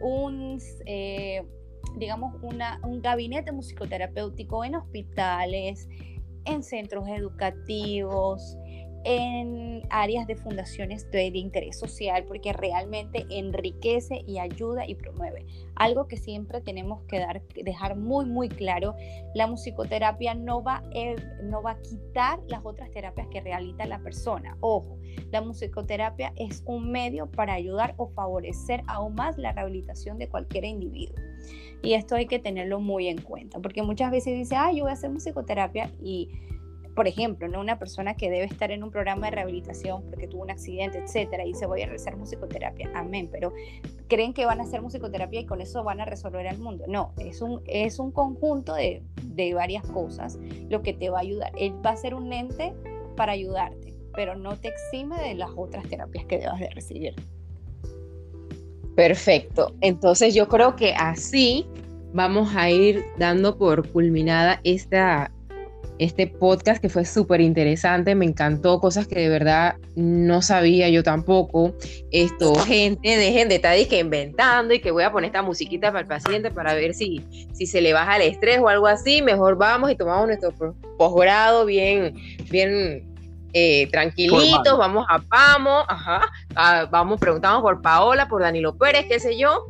un, 0.01 0.59
eh, 0.85 1.41
digamos, 1.97 2.35
un 2.43 3.01
gabinete 3.01 3.51
musicoterapéutico 3.53 4.65
en 4.65 4.75
hospitales, 4.75 5.87
en 6.43 6.61
centros 6.61 7.07
educativos, 7.07 8.57
en 9.03 9.81
áreas 9.89 10.27
de 10.27 10.35
fundaciones 10.35 11.09
de, 11.11 11.27
interés 11.27 11.79
social 11.79 12.25
porque 12.25 12.53
realmente 12.53 13.25
enriquece 13.29 14.23
y 14.27 14.39
ayuda 14.39 14.87
y 14.87 14.95
promueve. 14.95 15.45
Algo 15.75 16.07
que 16.07 16.17
siempre 16.17 16.61
tenemos 16.61 17.03
que 17.03 17.19
dar, 17.19 17.41
dejar 17.53 17.95
muy 17.95 18.25
muy 18.25 18.49
claro, 18.49 18.95
la 19.35 19.47
musicoterapia 19.47 20.33
no 20.33 20.63
va, 20.63 20.83
eh, 20.93 21.15
no 21.43 21.61
va 21.61 21.71
a 21.71 21.81
quitar 21.81 22.39
las 22.47 22.65
otras 22.65 22.91
terapias 22.91 23.27
que 23.27 23.41
realiza 23.41 23.85
la 23.85 23.99
persona. 23.99 24.57
Ojo, 24.59 24.97
la 25.31 25.41
musicoterapia 25.41 26.33
es 26.35 26.63
un 26.65 26.91
medio 26.91 27.29
para 27.31 27.53
ayudar 27.53 27.93
o 27.97 28.07
favorecer 28.09 28.81
aún 28.87 29.15
más 29.15 29.37
la 29.37 29.51
rehabilitación 29.51 30.17
de 30.17 30.27
cualquier 30.29 30.65
individuo. 30.65 31.15
Y 31.81 31.93
esto 31.93 32.15
hay 32.15 32.27
que 32.27 32.39
tenerlo 32.39 32.79
muy 32.79 33.07
en 33.07 33.21
cuenta, 33.21 33.59
porque 33.59 33.83
muchas 33.83 34.11
veces 34.11 34.35
dice, 34.35 34.55
ah, 34.55 34.71
yo 34.71 34.83
voy 34.83 34.89
a 34.89 34.93
hacer 34.93 35.09
musicoterapia 35.09 35.91
y 36.01 36.29
por 36.99 37.07
ejemplo, 37.07 37.47
¿no? 37.47 37.61
una 37.61 37.79
persona 37.79 38.15
que 38.15 38.29
debe 38.29 38.43
estar 38.43 38.71
en 38.71 38.83
un 38.83 38.91
programa 38.91 39.27
de 39.27 39.31
rehabilitación 39.31 40.03
porque 40.09 40.27
tuvo 40.27 40.41
un 40.41 40.51
accidente, 40.51 40.97
etcétera, 40.97 41.45
y 41.45 41.53
se 41.53 41.65
voy 41.65 41.81
a 41.81 41.85
realizar 41.85 42.17
musicoterapia, 42.17 42.91
amén, 42.93 43.29
pero 43.31 43.53
creen 44.09 44.33
que 44.33 44.45
van 44.45 44.59
a 44.59 44.63
hacer 44.63 44.81
musicoterapia 44.81 45.39
y 45.39 45.45
con 45.45 45.61
eso 45.61 45.81
van 45.85 46.01
a 46.01 46.05
resolver 46.05 46.45
el 46.45 46.57
mundo. 46.57 46.83
No, 46.89 47.13
es 47.17 47.41
un, 47.41 47.61
es 47.67 47.99
un 47.99 48.11
conjunto 48.11 48.73
de, 48.73 49.01
de 49.23 49.53
varias 49.53 49.87
cosas 49.87 50.37
lo 50.69 50.81
que 50.81 50.91
te 50.91 51.09
va 51.09 51.19
a 51.19 51.21
ayudar. 51.21 51.53
Él 51.57 51.73
va 51.85 51.91
a 51.91 51.95
ser 51.95 52.13
un 52.15 52.33
ente 52.33 52.73
para 53.15 53.31
ayudarte, 53.31 53.95
pero 54.13 54.35
no 54.35 54.57
te 54.57 54.67
exime 54.67 55.21
de 55.21 55.35
las 55.35 55.51
otras 55.55 55.87
terapias 55.87 56.25
que 56.25 56.39
debas 56.39 56.59
de 56.59 56.69
recibir. 56.71 57.15
Perfecto. 58.97 59.73
Entonces 59.79 60.35
yo 60.35 60.49
creo 60.49 60.75
que 60.75 60.93
así 60.95 61.65
vamos 62.13 62.53
a 62.57 62.69
ir 62.69 63.05
dando 63.17 63.57
por 63.57 63.87
culminada 63.89 64.59
esta, 64.65 65.31
este 65.99 66.27
podcast 66.27 66.81
que 66.81 66.87
fue 66.87 67.03
súper 67.03 67.41
interesante, 67.41 68.15
me 68.15 68.25
encantó, 68.25 68.79
cosas 68.79 69.05
que 69.05 69.19
de 69.19 69.29
verdad 69.29 69.75
no 69.95 70.41
sabía 70.41 70.89
yo 70.89 71.03
tampoco. 71.03 71.73
Esto, 72.11 72.55
gente, 72.55 73.17
dejen 73.17 73.49
de 73.49 73.55
estar 73.55 73.77
que 73.87 73.99
inventando 73.99 74.73
y 74.73 74.79
que 74.79 74.91
voy 74.91 75.03
a 75.03 75.11
poner 75.11 75.27
esta 75.27 75.41
musiquita 75.41 75.87
para 75.87 76.01
el 76.01 76.07
paciente 76.07 76.51
para 76.51 76.73
ver 76.73 76.93
si, 76.93 77.25
si 77.53 77.65
se 77.65 77.81
le 77.81 77.93
baja 77.93 78.15
el 78.15 78.23
estrés 78.23 78.59
o 78.59 78.69
algo 78.69 78.87
así. 78.87 79.21
Mejor 79.21 79.57
vamos 79.57 79.91
y 79.91 79.95
tomamos 79.95 80.27
nuestro 80.27 80.53
posgrado 80.97 81.65
bien, 81.65 82.13
bien 82.49 83.05
eh, 83.53 83.87
tranquilitos, 83.91 84.77
vamos 84.77 85.05
a 85.09 85.19
Pamo, 85.19 85.83
ajá, 85.87 86.21
vamos, 86.91 87.19
preguntamos 87.19 87.61
por 87.61 87.81
Paola, 87.81 88.27
por 88.27 88.41
Danilo 88.41 88.77
Pérez, 88.77 89.05
qué 89.07 89.19
sé 89.19 89.37
yo, 89.37 89.65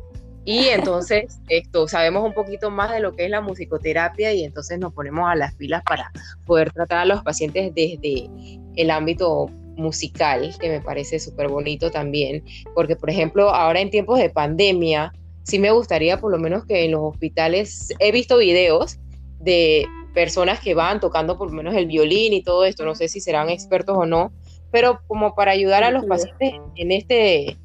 y 0.50 0.66
entonces 0.66 1.38
esto, 1.48 1.86
sabemos 1.86 2.24
un 2.24 2.34
poquito 2.34 2.70
más 2.70 2.90
de 2.90 2.98
lo 2.98 3.14
que 3.14 3.24
es 3.24 3.30
la 3.30 3.40
musicoterapia 3.40 4.32
y 4.32 4.42
entonces 4.42 4.80
nos 4.80 4.92
ponemos 4.92 5.30
a 5.30 5.36
las 5.36 5.54
pilas 5.54 5.80
para 5.84 6.10
poder 6.44 6.72
tratar 6.72 6.98
a 6.98 7.04
los 7.04 7.22
pacientes 7.22 7.72
desde 7.72 8.28
el 8.74 8.90
ámbito 8.90 9.46
musical, 9.76 10.52
que 10.58 10.68
me 10.68 10.80
parece 10.80 11.20
súper 11.20 11.46
bonito 11.46 11.92
también, 11.92 12.42
porque 12.74 12.96
por 12.96 13.10
ejemplo, 13.10 13.50
ahora 13.50 13.78
en 13.78 13.90
tiempos 13.90 14.18
de 14.18 14.28
pandemia, 14.28 15.12
sí 15.44 15.60
me 15.60 15.70
gustaría 15.70 16.18
por 16.18 16.32
lo 16.32 16.38
menos 16.40 16.66
que 16.66 16.84
en 16.84 16.90
los 16.90 17.02
hospitales, 17.02 17.90
he 18.00 18.10
visto 18.10 18.38
videos 18.38 18.98
de 19.38 19.86
personas 20.14 20.58
que 20.58 20.74
van 20.74 20.98
tocando 20.98 21.38
por 21.38 21.50
lo 21.50 21.54
menos 21.54 21.76
el 21.76 21.86
violín 21.86 22.32
y 22.32 22.42
todo 22.42 22.64
esto, 22.64 22.84
no 22.84 22.96
sé 22.96 23.06
si 23.06 23.20
serán 23.20 23.50
expertos 23.50 23.96
o 23.96 24.04
no, 24.04 24.32
pero 24.72 24.98
como 25.06 25.36
para 25.36 25.52
ayudar 25.52 25.84
a 25.84 25.92
los 25.92 26.06
pacientes 26.06 26.54
en 26.74 26.90
este 26.90 27.56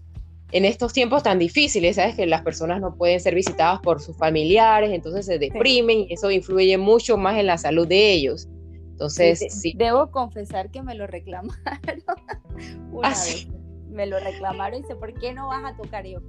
en 0.52 0.66
estos 0.66 0.94
tiempos 0.94 1.24
tan 1.24 1.40
difíciles, 1.40 1.96
¿sabes? 1.96 2.16
Que 2.16 2.26
las 2.26 2.42
personas 2.42 2.80
no 2.82 2.96
pueden 2.96 3.20
ser 3.20 3.36
visitadas 3.36 3.80
por 3.82 4.02
sus 4.02 4.18
familiares, 4.18 4.92
entonces 4.92 5.26
se 5.26 5.40
deprimen 5.40 6.02
y 6.02 6.14
eso 6.14 6.32
influye 6.32 6.78
mucho 6.78 7.18
más 7.18 7.38
en 7.38 7.48
la 7.48 7.58
salud 7.58 7.88
de 7.88 8.12
ellos. 8.12 8.48
Entonces, 8.92 9.46
sí. 9.50 9.74
Debo 9.76 10.10
confesar 10.10 10.72
que 10.72 10.82
me 10.82 10.96
lo 10.96 11.06
reclamaron 11.08 11.62
una 12.92 13.10
ah, 13.10 13.12
vez. 13.12 13.48
Me 13.90 14.06
lo 14.06 14.20
reclamaron 14.20 14.80
y 14.80 14.82
dice, 14.84 14.96
¿por 14.96 15.14
qué 15.20 15.34
no 15.34 15.48
vas 15.50 15.74
a 15.74 15.76
tocar? 15.76 16.06
Y 16.06 16.14
yo, 16.14 16.20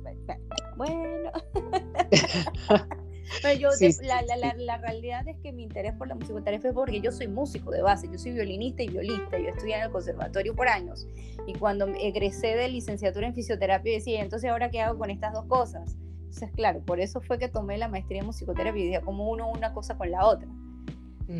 bueno. 0.76 1.31
Pero 3.43 3.59
yo, 3.59 3.69
la, 4.03 4.23
la, 4.23 4.55
la, 4.57 4.77
realidad 4.79 5.27
es 5.27 5.37
que 5.39 5.53
mi 5.53 5.65
interés 5.65 5.95
por 5.95 6.09
la 6.09 6.15
musicoterapia 6.15 6.69
es 6.69 6.75
porque 6.75 7.01
yo 7.01 7.11
soy 7.12 7.29
músico 7.29 7.71
de 7.71 7.83
base, 7.83 8.09
yo 8.11 8.19
soy 8.19 8.33
violinista 8.33 8.83
y 8.83 8.89
violista, 8.89 9.39
yo 9.39 9.49
estudié 9.49 9.77
en 9.77 9.83
el 9.83 9.91
conservatorio 9.91 10.55
por 10.55 10.69
años. 10.69 11.07
Y 11.47 11.55
cuando 11.55 11.87
egresé 11.87 12.57
de 12.57 12.69
licenciatura 12.69 13.27
en 13.27 13.35
fisioterapia, 13.35 13.93
decía, 13.93 14.21
entonces 14.21 14.51
ahora 14.51 14.71
qué 14.71 14.81
hago 14.81 14.99
con 14.99 15.11
estas 15.11 15.33
dos 15.33 15.47
cosas. 15.47 15.97
Entonces, 16.19 16.51
claro, 16.55 16.81
por 16.81 17.01
eso 17.01 17.21
fue 17.21 17.39
que 17.39 17.49
tomé 17.49 17.79
la 17.79 17.89
maestría 17.89 18.21
en 18.21 18.27
musicoterapia 18.27 18.81
y 18.81 18.85
decía, 18.87 19.01
como 19.01 19.31
uno 19.31 19.51
una 19.51 19.73
cosa 19.73 19.97
con 19.97 20.11
la 20.11 20.27
otra. 20.27 20.49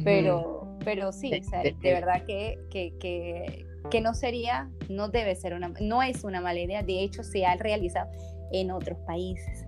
Pero, 0.03 0.79
pero 0.85 1.12
sí, 1.12 1.31
de 1.31 1.92
verdad 1.92 2.25
que, 2.25 2.59
que, 2.70 2.94
que, 2.99 3.66
que 3.88 4.01
no 4.01 4.14
sería, 4.14 4.68
no 4.88 5.09
debe 5.09 5.37
ser 5.37 5.55
una, 5.55 5.72
no 5.81 6.03
es 6.03 6.25
una 6.25 6.40
mala 6.40 6.59
idea, 6.59 6.83
de 6.83 7.03
hecho 7.03 7.22
se 7.22 7.46
ha 7.46 7.57
realizado 7.57 8.11
en 8.53 8.72
otros 8.72 8.99
países. 9.07 9.65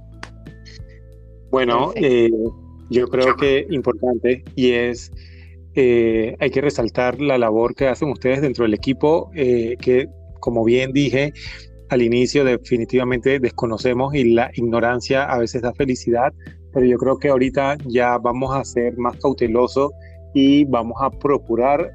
Bueno, 1.50 1.92
eh, 1.94 2.30
yo 2.90 3.08
creo 3.08 3.36
que 3.36 3.66
importante 3.70 4.44
y 4.54 4.72
es, 4.72 5.10
eh, 5.74 6.36
hay 6.40 6.50
que 6.50 6.60
resaltar 6.60 7.20
la 7.20 7.38
labor 7.38 7.74
que 7.74 7.88
hacen 7.88 8.10
ustedes 8.10 8.42
dentro 8.42 8.64
del 8.64 8.74
equipo, 8.74 9.30
eh, 9.34 9.76
que 9.80 10.08
como 10.40 10.64
bien 10.64 10.92
dije 10.92 11.32
al 11.88 12.02
inicio, 12.02 12.44
definitivamente 12.44 13.40
desconocemos 13.40 14.14
y 14.14 14.24
la 14.24 14.50
ignorancia 14.54 15.24
a 15.24 15.38
veces 15.38 15.62
da 15.62 15.72
felicidad, 15.72 16.32
pero 16.74 16.84
yo 16.84 16.98
creo 16.98 17.18
que 17.18 17.28
ahorita 17.28 17.78
ya 17.86 18.18
vamos 18.18 18.54
a 18.54 18.62
ser 18.64 18.98
más 18.98 19.16
cautelosos 19.16 19.90
y 20.34 20.66
vamos 20.66 20.98
a 21.00 21.10
procurar 21.10 21.90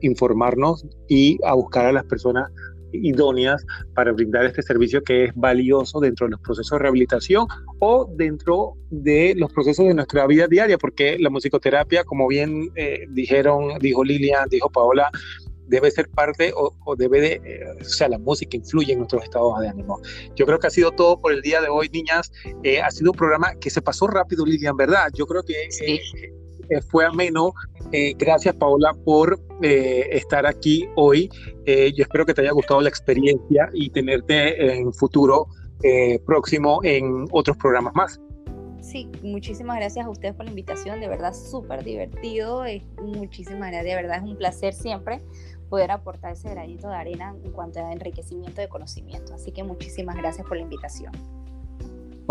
informarnos 0.00 0.84
y 1.08 1.38
a 1.44 1.54
buscar 1.54 1.86
a 1.86 1.92
las 1.92 2.04
personas 2.04 2.50
idóneas 2.92 3.64
para 3.94 4.12
brindar 4.12 4.46
este 4.46 4.62
servicio 4.62 5.02
que 5.02 5.24
es 5.24 5.32
valioso 5.34 6.00
dentro 6.00 6.26
de 6.26 6.32
los 6.32 6.40
procesos 6.40 6.70
de 6.72 6.82
rehabilitación 6.82 7.46
o 7.78 8.08
dentro 8.16 8.74
de 8.90 9.34
los 9.36 9.52
procesos 9.52 9.86
de 9.86 9.94
nuestra 9.94 10.26
vida 10.26 10.46
diaria, 10.46 10.78
porque 10.78 11.18
la 11.18 11.30
musicoterapia, 11.30 12.04
como 12.04 12.28
bien 12.28 12.70
eh, 12.74 13.06
dijeron, 13.10 13.78
dijo 13.80 14.04
Lilian, 14.04 14.48
dijo 14.48 14.70
Paola, 14.70 15.10
debe 15.66 15.90
ser 15.90 16.08
parte 16.10 16.52
o, 16.54 16.96
debe 16.96 17.20
de, 17.20 17.40
eh, 17.44 17.64
o 17.80 17.84
sea, 17.84 18.08
la 18.08 18.18
música 18.18 18.56
influye 18.56 18.92
en 18.92 18.98
nuestros 18.98 19.24
estados 19.24 19.58
de 19.60 19.68
ánimo. 19.68 20.00
Yo 20.36 20.44
creo 20.44 20.58
que 20.58 20.66
ha 20.66 20.70
sido 20.70 20.90
todo 20.90 21.18
por 21.18 21.32
el 21.32 21.40
día 21.40 21.62
de 21.62 21.68
hoy, 21.68 21.88
niñas. 21.88 22.30
Eh, 22.62 22.80
ha 22.80 22.90
sido 22.90 23.12
un 23.12 23.16
programa 23.16 23.54
que 23.54 23.70
se 23.70 23.80
pasó 23.80 24.06
rápido, 24.06 24.44
Lilian, 24.44 24.76
¿verdad? 24.76 25.08
Yo 25.14 25.26
creo 25.26 25.42
que 25.42 25.54
fue 26.80 27.04
ameno. 27.04 27.52
Eh, 27.92 28.14
gracias, 28.16 28.54
Paola, 28.54 28.94
por 29.04 29.38
eh, 29.60 30.08
estar 30.12 30.46
aquí 30.46 30.88
hoy. 30.96 31.28
Eh, 31.66 31.92
yo 31.94 32.02
espero 32.02 32.24
que 32.24 32.34
te 32.34 32.40
haya 32.40 32.52
gustado 32.52 32.80
la 32.80 32.88
experiencia 32.88 33.68
y 33.74 33.90
tenerte 33.90 34.74
en 34.74 34.92
futuro 34.92 35.46
próximo 36.24 36.78
en 36.84 37.26
otros 37.32 37.56
programas 37.56 37.92
más. 37.96 38.20
Sí, 38.80 39.10
muchísimas 39.20 39.78
gracias 39.78 40.06
a 40.06 40.10
ustedes 40.10 40.32
por 40.32 40.44
la 40.44 40.50
invitación, 40.50 41.00
de 41.00 41.08
verdad 41.08 41.34
súper 41.34 41.82
divertido, 41.82 42.62
muchísimas 43.02 43.72
gracias, 43.72 43.84
de 43.84 43.94
verdad 43.96 44.18
es 44.18 44.22
un 44.22 44.36
placer 44.36 44.74
siempre 44.74 45.18
poder 45.68 45.90
aportar 45.90 46.34
ese 46.34 46.50
granito 46.50 46.88
de 46.88 46.94
arena 46.94 47.34
en 47.42 47.50
cuanto 47.50 47.80
a 47.80 47.92
enriquecimiento 47.92 48.60
de 48.60 48.68
conocimiento, 48.68 49.34
así 49.34 49.50
que 49.50 49.64
muchísimas 49.64 50.14
gracias 50.14 50.46
por 50.46 50.56
la 50.56 50.62
invitación. 50.62 51.12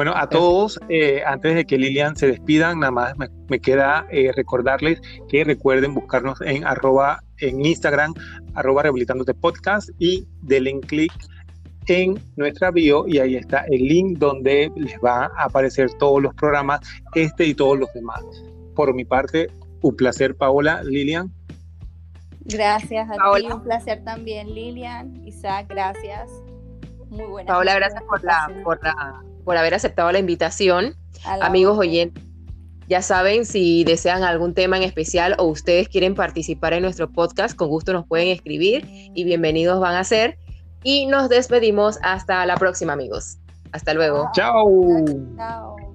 Bueno, 0.01 0.17
a 0.17 0.27
todos, 0.27 0.79
eh, 0.89 1.21
antes 1.27 1.53
de 1.53 1.63
que 1.63 1.77
Lilian 1.77 2.15
se 2.15 2.25
despidan, 2.25 2.79
nada 2.79 2.91
más 2.91 3.13
me, 3.47 3.59
queda 3.59 4.07
eh, 4.09 4.31
recordarles 4.35 4.99
que 5.29 5.43
recuerden 5.43 5.93
buscarnos 5.93 6.41
en 6.41 6.65
arroba 6.65 7.21
en 7.37 7.63
Instagram, 7.63 8.15
arroba 8.55 8.81
rehabilitándote 8.81 9.35
podcast 9.35 9.91
y 9.99 10.25
denle 10.41 10.79
clic 10.79 11.13
en 11.85 12.19
nuestra 12.35 12.71
bio 12.71 13.07
y 13.07 13.19
ahí 13.19 13.35
está 13.35 13.63
el 13.69 13.83
link 13.83 14.17
donde 14.17 14.71
les 14.75 14.95
va 15.05 15.25
a 15.37 15.43
aparecer 15.43 15.93
todos 15.99 16.19
los 16.19 16.33
programas, 16.33 16.79
este 17.13 17.45
y 17.45 17.53
todos 17.53 17.77
los 17.77 17.93
demás. 17.93 18.23
Por 18.73 18.95
mi 18.95 19.05
parte, 19.05 19.51
un 19.83 19.95
placer, 19.95 20.35
Paola, 20.35 20.81
Lilian. 20.81 21.31
Gracias 22.45 23.07
a 23.07 23.35
ti, 23.35 23.45
un 23.51 23.61
placer 23.61 24.03
también, 24.03 24.51
Lilian, 24.51 25.27
Isaac, 25.27 25.67
gracias. 25.69 26.31
Muy 27.11 27.25
buena. 27.25 27.53
Paola, 27.53 27.75
gracias 27.75 28.01
por 28.01 28.23
la, 28.23 28.51
por 28.63 28.83
la 28.83 29.21
por 29.43 29.57
haber 29.57 29.73
aceptado 29.73 30.11
la 30.11 30.19
invitación. 30.19 30.95
Amigos 31.41 31.77
oyentes, 31.77 32.23
ya 32.87 33.01
saben, 33.01 33.45
si 33.45 33.83
desean 33.83 34.23
algún 34.23 34.53
tema 34.53 34.75
en 34.75 34.83
especial 34.83 35.35
o 35.37 35.45
ustedes 35.45 35.87
quieren 35.87 36.13
participar 36.13 36.73
en 36.73 36.81
nuestro 36.81 37.09
podcast, 37.09 37.55
con 37.55 37.69
gusto 37.69 37.93
nos 37.93 38.05
pueden 38.05 38.27
escribir 38.27 38.85
y 39.13 39.23
bienvenidos 39.23 39.79
van 39.79 39.95
a 39.95 40.03
ser. 40.03 40.37
Y 40.83 41.05
nos 41.05 41.29
despedimos 41.29 41.99
hasta 42.01 42.45
la 42.45 42.57
próxima, 42.57 42.93
amigos. 42.93 43.37
Hasta 43.71 43.93
luego. 43.93 44.29
Chao. 44.33 44.65
Chao. 45.37 45.90